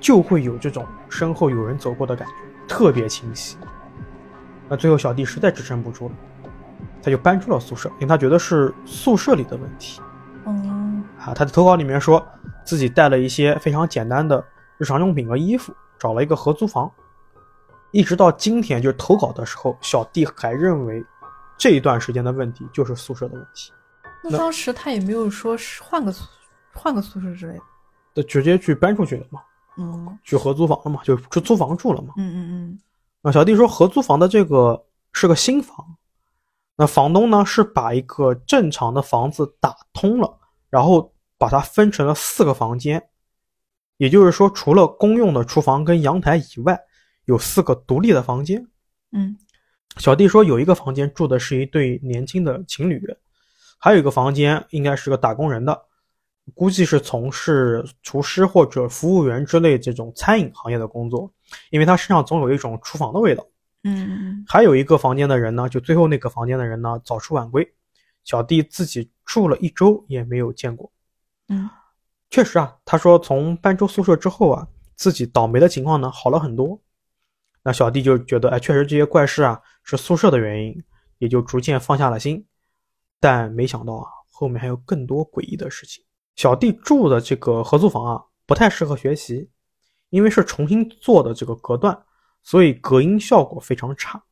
[0.00, 2.34] 就会有这种身后有人走过的感觉，
[2.66, 3.56] 特别清晰。
[4.68, 6.14] 那最后小弟实在支撑不住了，
[7.02, 10.00] 他就搬出了宿舍，因为他觉得是宿舍里的问题。
[10.46, 12.26] 嗯啊，他的投稿里面说
[12.64, 14.42] 自己带了一些非常简单的
[14.78, 16.90] 日常用品和衣服，找了一个合租房。
[17.96, 21.02] 一直到今天，就是投稿的时候，小弟还认为
[21.56, 23.72] 这一段时间的问题就是宿舍的问题，
[24.22, 26.14] 那当时他也没有说是换个
[26.74, 27.62] 换个宿舍之类的。
[28.14, 29.40] 就直接去搬出去了嘛，
[29.78, 32.12] 嗯去合租房了嘛，就就租房住了嘛。
[32.18, 32.78] 嗯嗯
[33.22, 35.96] 那小弟说，合租房的这个是个新房，
[36.76, 40.38] 那房东呢是把一个正常的房子打通了，
[40.68, 43.02] 然后把它分成了四个房间，
[43.96, 46.78] 也就是说，除了公用的厨房跟阳台以外，
[47.26, 48.66] 有四个独立的房间。
[49.12, 49.36] 嗯
[49.98, 53.00] 小弟说，有一个房间住的是一对年轻的情侣，
[53.78, 55.80] 还有一个房间应该是个打工人的，
[56.54, 61.32] 估计是从事厨师或者服务员之类这种餐饮行业的工作，
[61.70, 63.46] 因为他身上总有一种厨房的味道。
[63.84, 67.66] 嗯嗯还有一个房间的人呢，就最后那个房间的人呢，早出晚归，
[68.24, 70.92] 小弟自己住了一周也没有见过。
[71.48, 71.70] 嗯
[72.28, 76.78] 确实啊，他说从搬出宿舍之后啊，自己倒霉的情况呢好了很多。
[77.66, 80.80] 那小弟就觉得，哎，确实这些怪事啊是宿舍的原因，
[81.18, 82.46] 也就逐渐放下了心。
[83.18, 86.04] 但没想到啊，后面还有更多诡异的事情。
[86.36, 89.50] 小弟住的这个合租房啊，不太适合学习，
[90.10, 92.00] 因为是重新做的这个隔断，
[92.44, 94.22] 所以隔音效果非常差。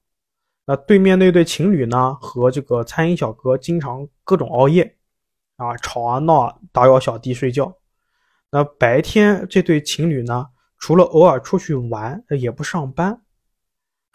[0.64, 4.96] 那对面那对情侣呢，和这个餐饮小哥经常各种熬夜，
[5.56, 7.76] 啊，吵啊闹啊，打扰小弟睡觉。
[8.52, 10.46] 那白天这对情侣呢，
[10.78, 13.20] 除了偶尔出去玩，也不上班，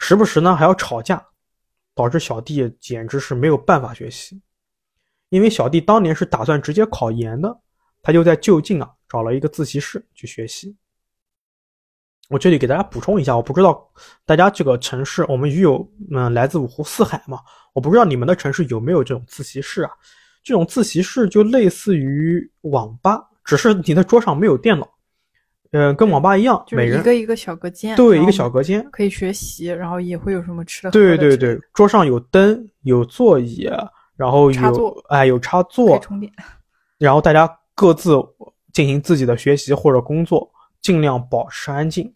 [0.00, 1.24] 时不时呢还要吵架，
[1.94, 4.40] 导致小弟简直是没有办法学习。
[5.28, 7.56] 因为小弟当年是打算直接考研的，
[8.02, 10.74] 他就在就近啊找了一个自习室去学习。
[12.28, 13.88] 我这里给大家补充一下，我不知道
[14.24, 17.40] 大家这个城市，我们鱼友嗯来自五湖四海嘛，
[17.72, 19.90] 我不知道你们的城市有没有这种自习室啊？
[20.42, 24.88] 这种自习室就类似于网吧，只是你的桌上没有电脑，
[25.72, 33.70] 呃，跟网吧一样，就是每人一个一个小隔间，对一个小隔间，可以学习，然后也会有什么吃的喝对对对，桌上有灯，有座椅，
[34.16, 36.32] 然后有插座哎有插可座以，充电。
[36.98, 38.10] 然后大家各自
[38.72, 40.50] 进行自己的学习或者工作，
[40.82, 42.12] 尽量保持安静。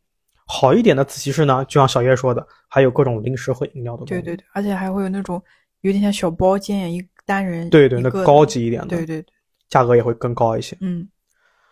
[0.46, 4.05] 好一点的自习室呢，就像小叶说的，还有各种零食和饮料的。
[4.05, 5.42] 对对对，而且还会有那种
[5.80, 9.26] 有点像小包间，一单人对对，那高级一点的，对对对，
[9.68, 10.76] 价格也会更高一些。
[10.80, 11.09] 嗯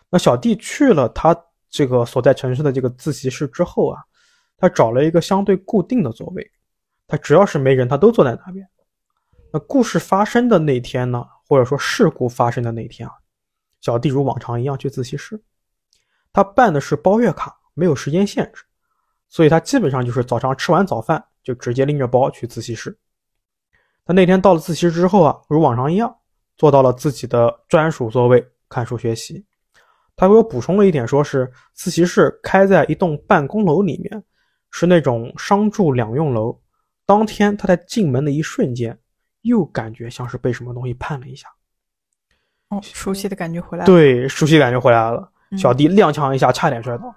[0.09, 1.35] 那小弟去了他
[1.73, 3.99] 这个所在城市的这个自习室之后啊，
[4.57, 6.51] 他找了一个相对固定的座位，
[7.07, 8.63] 他只要是没人，他都坐在那边。
[9.51, 13.15] 那故事发生的那天呢，或者说事故发生的那天啊，
[13.81, 15.41] 小弟如往常一样去自习室，
[16.31, 18.63] 他办的是包月卡，没有时间限制，
[19.27, 22.95] 所以他基本上就是早上吃完早饭就直接拎着包去自习室。
[24.05, 26.15] 他那天到了自习室之后啊，如往常一样
[26.55, 29.43] 坐到了自己的专属座位看书学习。
[30.15, 34.23] 他给我补充了一点，说是自习室开在一栋办公楼里面，
[34.71, 36.59] 是那种商住两用楼。
[37.05, 38.97] 当天他在进门的一瞬间，
[39.41, 41.47] 又感觉像是被什么东西绊了一下，
[42.69, 43.85] 哦，熟悉的感觉回来了。
[43.85, 45.29] 对，熟悉感觉回来了。
[45.51, 47.13] 嗯小弟踉跄一下，差点摔倒。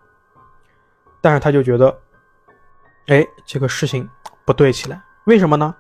[1.23, 1.97] 但是他就觉得，
[3.07, 4.07] 哎，这个事情
[4.45, 5.03] 不对起来。
[5.25, 5.75] 为什么呢？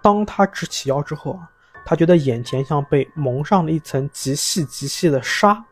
[0.00, 1.50] 当他直起腰之后啊，
[1.84, 5.64] 他觉得眼前像被蒙上了一层极细极细的纱，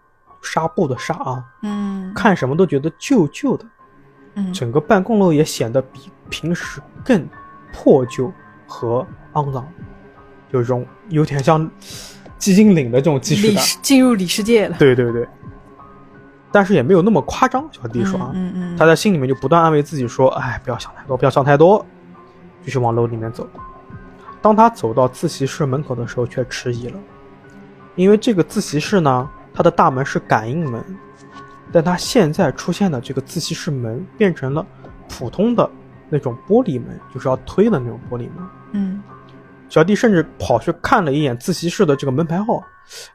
[0.46, 3.64] 纱布的纱啊，嗯，看什么都觉得旧旧的。
[4.38, 7.26] 嗯整个办公楼也显得比平时更
[7.72, 8.30] 破旧
[8.66, 9.66] 和肮脏，
[10.50, 11.68] 有一种有点像
[12.38, 13.64] 寂静岭的这种既视里感。
[13.80, 14.76] 进入里世界了。
[14.78, 15.26] 对对对，
[16.52, 17.66] 但是也没有那么夸张。
[17.72, 21.84] 小弟说啊，嗯嗯，他在心里面就不断安慰自己说：“哎，不要想太多，不要想太多。”
[22.62, 23.48] 继续往楼里面走。
[24.42, 26.98] 当他走到自习室门口的时候，却迟疑了，
[27.94, 30.84] 因为这个自习室呢，它的大门是感应门，
[31.72, 34.64] 但它现在出现的这个自习室门变成了
[35.08, 35.68] 普通的
[36.10, 38.46] 那种玻璃门，就是要推的那种玻璃门。
[38.72, 39.02] 嗯
[39.68, 42.62] 小弟甚至跑去看了一眼自习室的这个门牌号，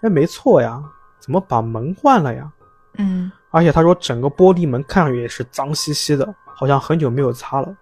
[0.01, 0.83] 哎，没错呀，
[1.19, 2.51] 怎么把门换了呀？
[2.97, 7.73] 嗯而且他说整个玻璃门看上去也是脏兮兮的，好像很久没有擦了。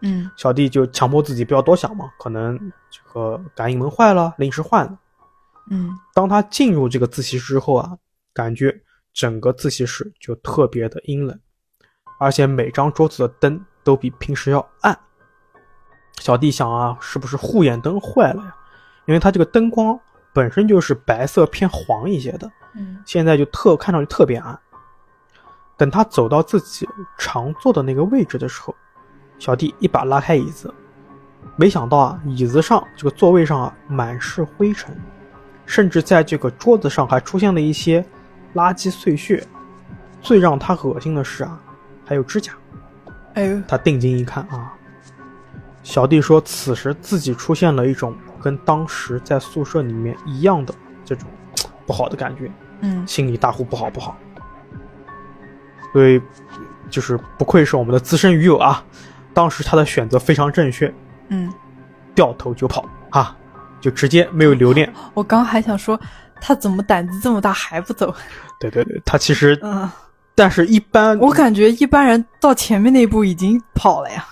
[0.00, 2.56] 嗯小弟就强迫自己不要多想嘛，可能
[2.88, 4.96] 这个感应门坏了，临时换的。
[5.70, 7.96] 嗯当他进入这个自习室之后啊，
[8.32, 8.74] 感觉
[9.12, 11.38] 整个自习室就特别的阴冷，
[12.18, 14.98] 而且每张桌子的灯都比平时要暗。
[16.18, 18.54] 小弟想啊，是不是护眼灯坏了呀？
[19.06, 19.98] 因为它这个灯光
[20.32, 24.58] 本身就是白色偏黄一些的，嗯现在就特看上去特别暗。
[25.76, 26.88] 等他走到自己
[27.18, 28.74] 常坐的那个位置的时候，
[29.38, 30.72] 小弟一把拉开椅子，
[31.54, 34.98] 没想到啊，椅子上这个座位上啊满是灰尘，
[35.66, 38.02] 甚至在这个桌子上还出现了一些
[38.54, 39.44] 垃圾碎屑。
[40.22, 41.60] 最让他恶心的是啊，
[42.04, 42.52] 还有指甲。
[43.34, 44.72] 哎呦，他定睛一看啊，
[45.82, 51.28] 小弟说，此时自己出现了一种跟当时在宿舍里面一样的这种
[51.86, 52.50] 不好的感觉，
[52.80, 54.16] 嗯心里大呼不好不好。
[55.92, 56.20] 所以，
[56.90, 58.84] 就是不愧是我们的资深鱼友啊，
[59.32, 60.92] 当时他的选择非常正确，
[61.28, 61.52] 嗯，
[62.14, 63.36] 掉头就跑啊，
[63.80, 64.92] 就直接没有留恋。
[65.14, 65.98] 我刚还想说
[66.40, 68.14] 他怎么胆子这么大还不走？
[68.60, 69.90] 对对对，他其实，嗯，
[70.34, 74.26] 但是一般我感觉一般人到前面那一步已经跑了呀。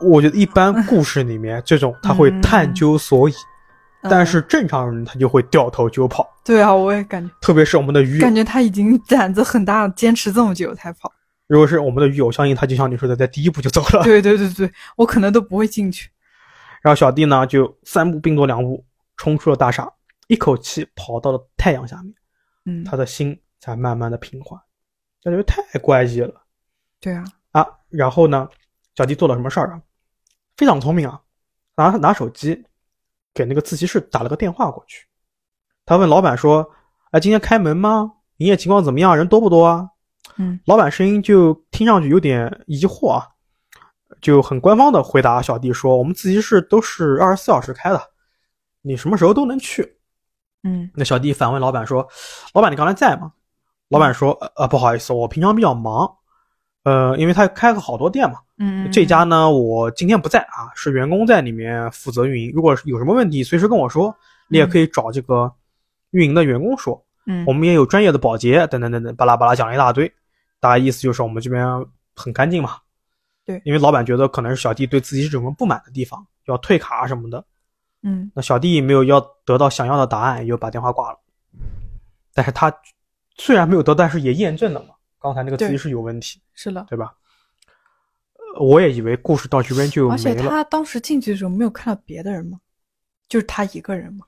[0.00, 3.32] 我觉得一般故事里面这种他会探究所以，
[4.02, 11.12] 但是嗯正常人他就会掉头就跑，对啊，我也感觉特别是我们的鱼感，觉他已经胆子很大，坚持这么久才跑。
[11.48, 14.04] 如果是我们的鱼友，相信他就像你说的，在第一步就走了。
[14.04, 16.08] 对对对对，我可能都不会进去。
[16.82, 18.84] 然后小弟呢就三步并作两步
[19.16, 19.92] 冲出了大厦，
[20.28, 22.14] 一口气跑到了太阳下面，
[22.66, 24.60] 嗯，他的心才慢慢的平缓。
[25.22, 26.42] 感觉太怪异了
[27.00, 27.66] 对啊，啊！
[27.88, 28.48] 然后呢，
[28.94, 29.82] 小弟做了什么事儿啊？
[30.56, 31.20] 非常聪明啊，
[31.76, 32.64] 拿拿手机
[33.34, 35.06] 给那个自习室打了个电话过去。
[35.84, 36.70] 他问老板说
[37.10, 38.12] ：“哎，今天开门吗？
[38.36, 39.16] 营业情况怎么样？
[39.16, 39.90] 人多不多啊？”
[40.36, 43.26] 嗯老板声音就听上去有点疑惑啊，
[44.20, 48.00] 就很官方的回答小弟说：“我们自习室都是二十四小时开的，
[48.82, 49.96] 你什么时候都能去。
[50.62, 52.06] 嗯”那小弟反问老板说
[52.54, 53.32] ：“老板，你刚才在吗？”
[53.88, 56.10] 老板说：“呃，呃不好意思，我平常比较忙，
[56.84, 62.52] 呃，因为他开了好多店嘛，嗯，这家呢我今天不在啊，是员工在里面负责运营。
[62.54, 64.14] 如果有什么问题，随时跟我说，
[64.48, 65.52] 你也可以找这个
[66.10, 70.10] 运营的员工说。”嗯，我们也有专业的保洁，等等等等，巴拉巴拉讲了一大堆，
[70.60, 71.62] 大概意思就是我们这边
[72.16, 72.78] 很干净嘛。
[73.48, 77.42] 对因为老板觉得可能是小弟对自己有什么不满的地方，要退卡什么的。
[78.02, 81.18] 嗯那小弟没有要得到想要的答案，也就把电话挂了。
[82.34, 82.72] 但是他
[83.36, 86.84] 虽然没有得到，但是也验证了嘛，刚才那个自习室有问题，是的。
[86.88, 87.14] 对吧？
[88.54, 92.58] 呃我也以为故事到这边就而且，他当时进去的时候没有看到别的人吗？
[93.28, 94.24] 就是他一个人吗？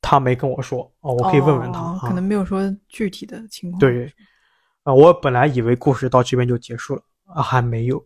[0.00, 1.98] 他没跟我说哦，我可以问问他。
[2.00, 3.78] 可能没有说具体的情况。
[3.78, 4.12] 对，
[4.82, 7.02] 啊，我本来以为故事到这边就结束了
[7.34, 8.04] 啊，还没有。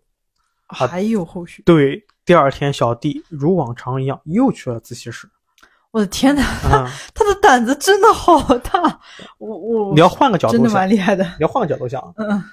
[0.68, 1.62] 还有后续。
[1.62, 5.28] 对，第二天小弟如往常一样又去了自习室。
[5.90, 9.00] 我的天哪，啊、他的胆子真的好大！
[9.38, 11.24] 我我你要换个角度想，真的蛮厉害的。
[11.24, 12.44] 你要换个角度想，嗯，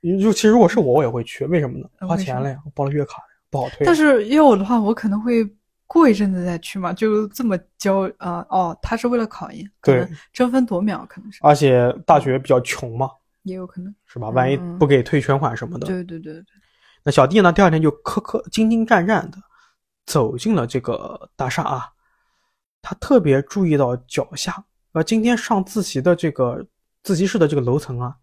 [0.00, 1.88] 你就其实如果是我，我也会去，为什么呢？
[2.06, 3.84] 花钱了呀，我报了月卡呀，不好退。
[3.84, 5.44] 但是要我的话，我可能会
[5.88, 13.10] 过一阵子再去嘛，就这么教啊、哦，他是为了考研，对争分夺秒，可能是而且大学比较穷嘛，
[13.42, 13.92] 也有可能。
[14.06, 14.28] 是吧？
[14.30, 16.44] 万一嗯不给退全款什么的，对对对对，
[17.04, 19.36] 那小弟呢，第二天就磕磕兢兢战战的
[20.06, 21.90] 走进了这个大厦啊。
[22.80, 26.66] 他特别注意到脚下，呃，今天上自习的这个
[27.02, 28.14] 自习室的这个楼层啊，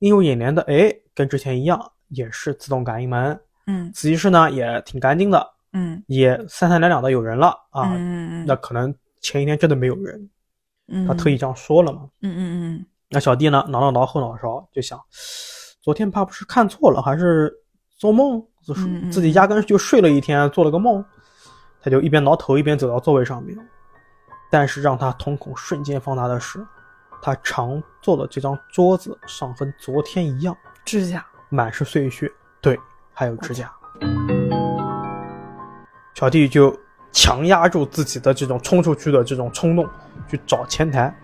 [0.00, 3.40] 映入眼帘的，哎，跟之前一样，也是自动感应门。
[3.66, 7.92] 嗯自习室呢也挺干净的，嗯也三三两两的有人了啊。
[7.94, 10.30] 嗯嗯那可能前一天真的没有人，
[10.86, 12.08] 嗯，他特意这样说了嘛。
[12.22, 12.40] 嗯嗯
[12.76, 15.00] 嗯那小弟呢，挠了挠后脑勺，就想，
[15.80, 17.52] 昨天怕不是看错了，还是
[17.96, 21.04] 做梦，就是自己压根就睡了一天，做了个梦。
[21.80, 23.56] 他就一边挠头一边走到座位上面，
[24.50, 26.58] 但是让他瞳孔瞬间放大的是，
[27.22, 32.30] 他常坐的这张桌子上和昨天一样，指甲，满是碎屑，
[32.60, 32.78] 对，
[33.12, 33.72] 还有指甲。
[36.14, 36.76] 小弟就
[37.12, 39.88] 强压住自己的这种冲出去的这种冲动，
[40.28, 41.14] 去找前台，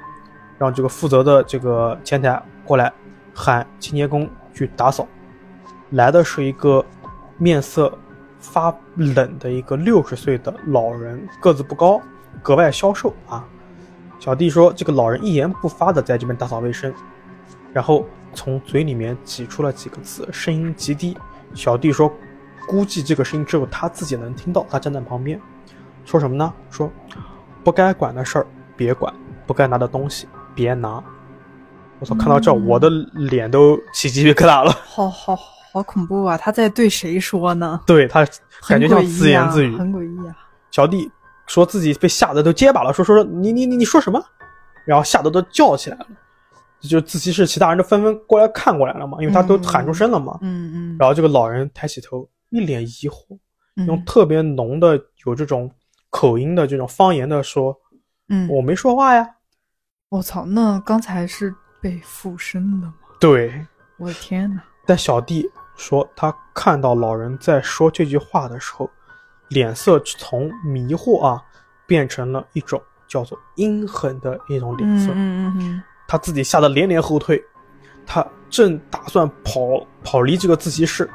[0.58, 2.92] 让这个负责的这个前台过来
[3.34, 5.08] 喊清洁工去打扫。
[5.92, 6.84] 来的是一个
[7.38, 7.96] 面色
[8.38, 12.00] 发冷的一个六十岁的老人，个子不高，
[12.42, 13.44] 格外消瘦啊。
[14.18, 16.92] 小弟说，这个老人一言不发的在这边打扫卫生，
[17.72, 21.16] 然后从嘴里面挤出了几个字，声音极低。
[21.54, 22.12] 小弟说，
[22.68, 24.64] 估计这个声音只有他自己能听到。
[24.70, 25.40] 他站在旁边，
[26.04, 26.52] 说什么呢？
[26.70, 26.90] 说
[27.62, 29.12] 不该管的事儿别管，
[29.46, 31.02] 不该拿的东西别拿。
[31.98, 32.14] 我操！
[32.14, 34.70] 看到这，我的脸都起鸡皮疙瘩了。
[34.84, 35.42] 好好好
[35.80, 36.36] 恐怖啊！
[36.36, 37.80] 他在对谁说呢？
[37.86, 38.26] 对他
[38.68, 40.36] 感觉像自言自语，很诡异啊。
[40.72, 41.08] 小弟
[41.46, 44.20] 说自己被吓得都结巴了，说说说你你你你说什么？
[44.84, 46.06] 然后吓得都叫起来了。
[46.80, 50.36] 就自习室其他人都纷纷过来看过来了嘛，因为他都喊出声了嘛。
[50.40, 50.96] 嗯嗯。
[50.98, 53.38] 然后这个老人抬起头，一脸疑惑，
[53.86, 55.70] 用特别浓的有这种
[56.10, 57.72] 口音的这种方言的说
[58.28, 59.28] ：“嗯，我没说话呀。”
[60.10, 60.44] 我操！
[60.44, 61.54] 那刚才是。
[61.82, 62.94] 被附身的吗？
[63.18, 63.52] 对，
[63.98, 64.62] 我的天哪！
[64.86, 65.50] 但小弟
[65.82, 68.88] 说，他看到老人在说这句话的时候，
[69.48, 71.42] 脸色从迷惑啊，
[71.86, 75.10] 变成了一种叫做阴狠的一种脸色。
[75.10, 75.82] 嗯嗯嗯。
[76.06, 77.42] 他自己吓得连连后退，
[78.06, 81.10] 他正打算跑跑离这个自习室，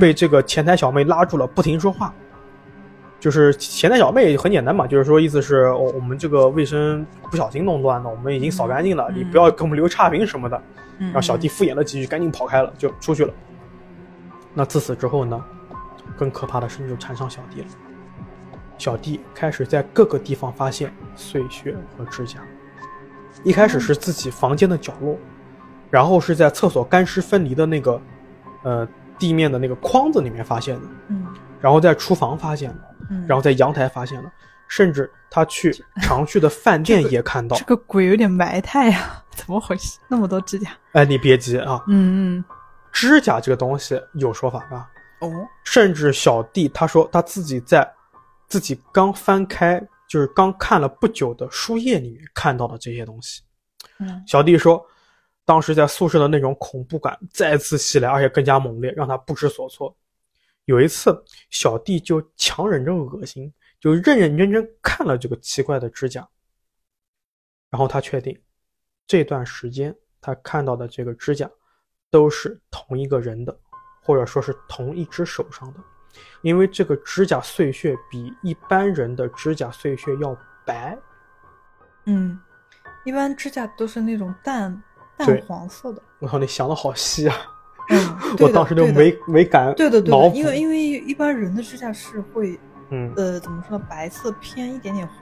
[0.00, 2.14] 被这个前台小妹拉住了，不停说话。
[3.18, 10.62] 就是前台小妹很简单嘛，就是说意思是我我们这个卫生不小心弄乱了，我们已经扫干净了，你不要给我们留差评什么的。
[10.98, 13.32] 然后小弟敷衍了几句，赶紧跑开了，就出去了。
[14.54, 15.42] 那自此之后呢，
[16.16, 17.66] 更可怕的事情就缠上小弟了。
[18.78, 22.40] 小弟开始在各个地方发现碎屑和指甲，
[23.44, 25.16] 一开始是自己房间的角落，
[25.90, 28.00] 然后是在厕所干湿分离的那个
[28.62, 28.88] 呃
[29.18, 31.26] 地面的那个框子里面发现的，嗯，
[31.60, 32.92] 然后在厨房发现的。
[33.26, 34.32] 然后在阳台发现了，
[34.68, 37.54] 甚至他去常去的饭店也看到。
[37.58, 39.98] 这个鬼有点埋汰呀，怎么回事？
[40.08, 40.70] 那么多指甲？
[40.92, 41.84] 哎，你别急啊。
[41.88, 42.44] 嗯嗯，
[42.92, 44.90] 指甲这个东西有说法吧。
[45.20, 45.30] 哦。
[45.64, 47.90] 甚至小弟他说他自己在
[48.46, 53.42] 自己刚翻开，就是刚看了不久的书页里面看到的这些东西。
[53.98, 54.22] 嗯。
[54.26, 54.84] 小弟说，
[55.44, 59.96] 当时在宿舍的那种恐怖感再次袭来，而且更加猛烈，让他不知所措。
[60.66, 66.28] 有一次，小弟就强忍着恶心，就认认真真看了这个奇怪的指甲。
[67.68, 68.38] 然后他确定，
[69.06, 71.50] 这段时间他看到的这个指甲，
[72.12, 73.56] 都是同一个人的，
[74.00, 75.80] 或者说是同一只手上的，
[76.42, 80.36] 因为这个指甲碎屑比一般人的指甲碎屑要
[80.66, 80.96] 白。
[82.04, 82.38] 嗯，
[83.04, 84.82] 一般指甲都是那种淡
[85.16, 86.02] 淡黄色的。
[86.18, 87.36] 我靠，你想的好细啊！
[87.88, 92.60] 嗯， 我当时就没没敢对的对的，因为因为一般人的指甲是会，
[92.90, 95.16] 嗯呃，怎么说呢，白色偏一点点红。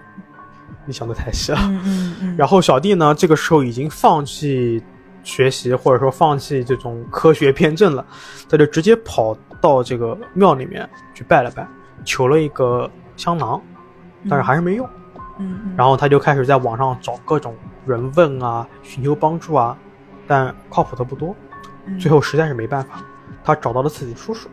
[0.86, 1.58] 你想的太细了。
[1.62, 2.36] 嗯嗯嗯。
[2.36, 4.82] 然后小弟呢，这个时候已经放弃
[5.22, 8.04] 学习，或者说放弃这种科学辩证了，
[8.48, 11.66] 他就直接跑到这个庙里面去拜了拜，
[12.04, 13.60] 求了一个香囊，
[14.28, 14.88] 但是还是没用。
[15.38, 15.74] 嗯。
[15.76, 17.54] 然后他就开始在网上找各种
[17.86, 19.76] 人问啊，寻求帮助啊，
[20.26, 21.34] 但靠谱的不多。
[21.98, 23.02] 最后实在是没办法，
[23.42, 24.48] 他找到了自己叔叔。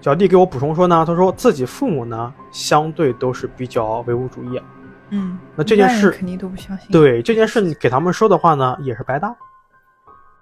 [0.00, 4.60] 小弟给我补充说呢，他说自己父母呢相对都是比较唯物主义。
[5.10, 6.86] 嗯，那这件事肯定都不相信。
[6.92, 9.34] 对这件事，你给他们说的话呢也是白搭。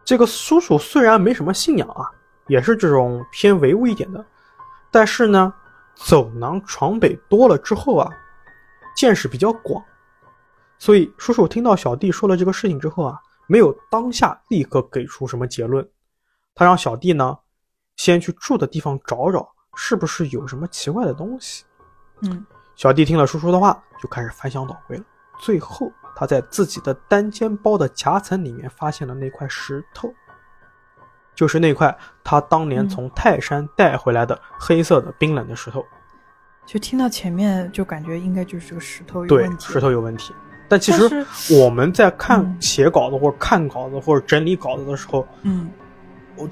[0.07, 2.09] 这个叔叔虽然没什么信仰啊，
[2.47, 4.25] 也是这种偏唯物一点的，
[4.91, 5.53] 但是呢
[5.95, 8.11] 走南闯北多了之后啊，
[8.97, 9.85] 见识比较广，
[10.79, 13.21] 所以叔叔听到小弟说了这个事情之后啊。
[13.49, 15.89] 没有当下立刻给出什么结论，
[16.53, 17.39] 他让小弟呢，
[17.95, 21.65] 先去住的地方找找，是不是有什么奇怪的东西。
[22.23, 22.45] 嗯，
[22.75, 25.05] 小弟听了叔叔的话，就开始翻箱倒柜了。
[25.39, 30.13] 最后，他在自己的单肩包的夹层里面发现了那块石头，
[31.35, 35.85] 就是那块他当年从泰山带回来的黑色的冰冷的石头。
[36.65, 39.73] 就听到前面，就感觉应该就是这个石头有问题。
[39.73, 40.35] 石头有问题。
[40.69, 41.25] 但其实
[41.61, 45.71] 我们在看写稿子或者看稿子或者整理稿子的时候，嗯，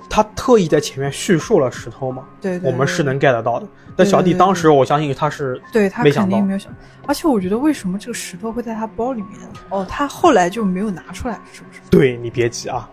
[0.09, 3.67] 他特意在前面叙述了石头嘛，对，我们是能 get 到的。
[3.97, 6.75] 但小弟当时我相信他是对他肯定没有想，
[7.07, 9.41] 而且我觉得为什么这个石头会在他包里面？
[9.69, 11.81] 哦，他后来就没有拿出来，是不是？
[11.91, 12.89] 对你别急啊，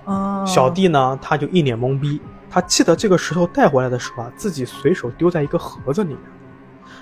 [0.46, 6.20] 小弟呢他就一脸懵逼，他记得这个石头带回来的时候啊，自己随手丢在一个盒子里面，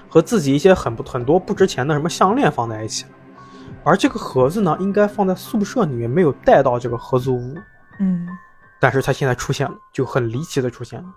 [0.08, 3.10] 和自己一些很不很多不值钱的什么项链放在一起了。
[3.84, 7.58] 而这个盒子呢，应该放在宿舍里面，没有带到这个合租屋。
[8.00, 8.28] 嗯，
[8.80, 11.10] 但是他现在出现了，就很离奇的出现了。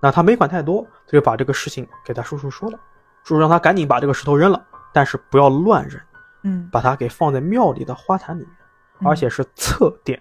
[0.00, 2.78] 那他没管太多，他就把这个事情给他叔叔说了。
[3.24, 6.00] 叔叔让他赶紧把这个石头扔了，但是不要乱扔。
[6.42, 10.20] 嗯，把它给放在庙里的花坛里面，而且是侧殿，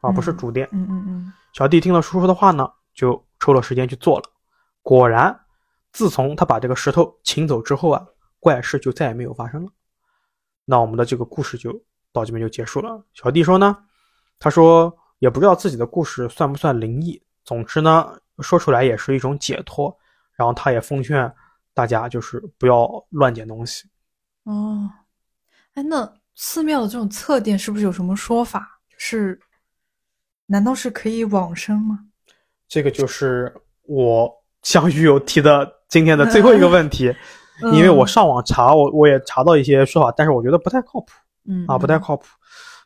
[0.00, 0.68] 而不是主殿。
[0.72, 1.32] 嗯嗯嗯。
[1.52, 4.24] 小弟听了叔叔的话呢，就抽了时间去做了。
[4.82, 5.38] 果然，
[5.92, 8.04] 自从他把这个石头请走之后啊，
[8.40, 9.70] 怪事就再也没有发生了。
[10.64, 11.72] 那我们的这个故事就
[12.12, 13.04] 到这边就结束了。
[13.12, 13.78] 小弟说呢，
[14.40, 19.96] 他说也不知道自己的故事算不算灵异，总之呢，说出来也是一种解脱。
[20.36, 21.32] 然后他也奉劝
[21.72, 23.88] 大家，就是不要乱捡东西。
[24.42, 24.90] 哦，
[25.74, 28.80] 哎，那寺庙的这种侧殿是不是有什么说法？
[28.96, 29.38] 是，
[30.46, 32.00] 难道是可以往生吗？
[32.66, 34.28] 这个就是我
[34.62, 37.14] 向鱼友提的今天的最后一个问题，
[37.72, 41.12] 因为我上网查，我我也查到一些说法，但是我觉得不太靠谱，
[41.46, 42.26] 嗯啊，不太靠谱，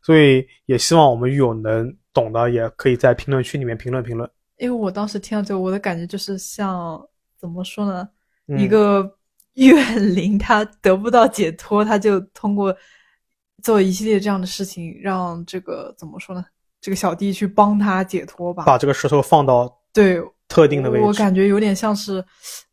[0.09, 4.27] 所以也希望我们狱友能懂的，也可以在评论区里面评论评论。
[4.57, 6.99] 因为我当时听到这个，我的感觉就是像
[7.39, 8.09] 怎么说呢，
[8.47, 9.19] 嗯一个
[9.53, 12.75] 怨灵他得不到解脱，他就通过
[13.63, 16.43] 做一系列这样的事情，让这个怎么说呢，
[16.81, 18.65] 这个小弟去帮他解脱吧。
[18.65, 22.25] 把这个石头放到对特定的位置，我感觉有点像是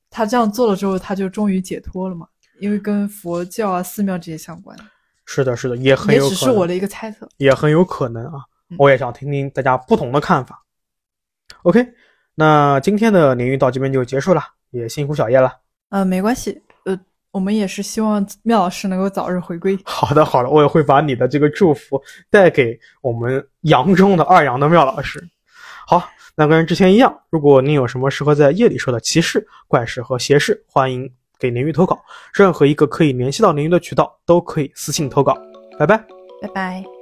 [0.10, 2.26] 他这样做了之后，他就终于解脱了嘛，
[2.62, 4.80] 因为跟佛教啊、寺庙这些相关，
[5.26, 7.28] 是的，是的，也很也有可能，只是我的一个猜测。
[7.38, 8.78] 也很有可能啊嗯。
[8.80, 10.64] 我也想听听大家不同的看法。
[11.64, 11.86] OK，
[12.36, 15.52] 那今天的鲶鱼到这边就结束了，也辛苦小叶了。
[15.90, 17.00] 呃，没关系，呃，
[17.32, 19.78] 我们也是希望妙老师能够早日回归。
[19.84, 25.24] 好的，好的，我也会把你的这个祝福带给我们阳中的二阳的妙老师。
[25.88, 32.00] 好，那跟之前一样，如果您有什么适合在夜里说的奇事、怪事和邪事，欢迎给鲶鱼投稿。
[32.34, 35.38] 任何一个可以联系到鲶鱼的渠道都可以私信投稿。
[35.78, 35.98] 拜拜。
[36.42, 36.95] 拜拜。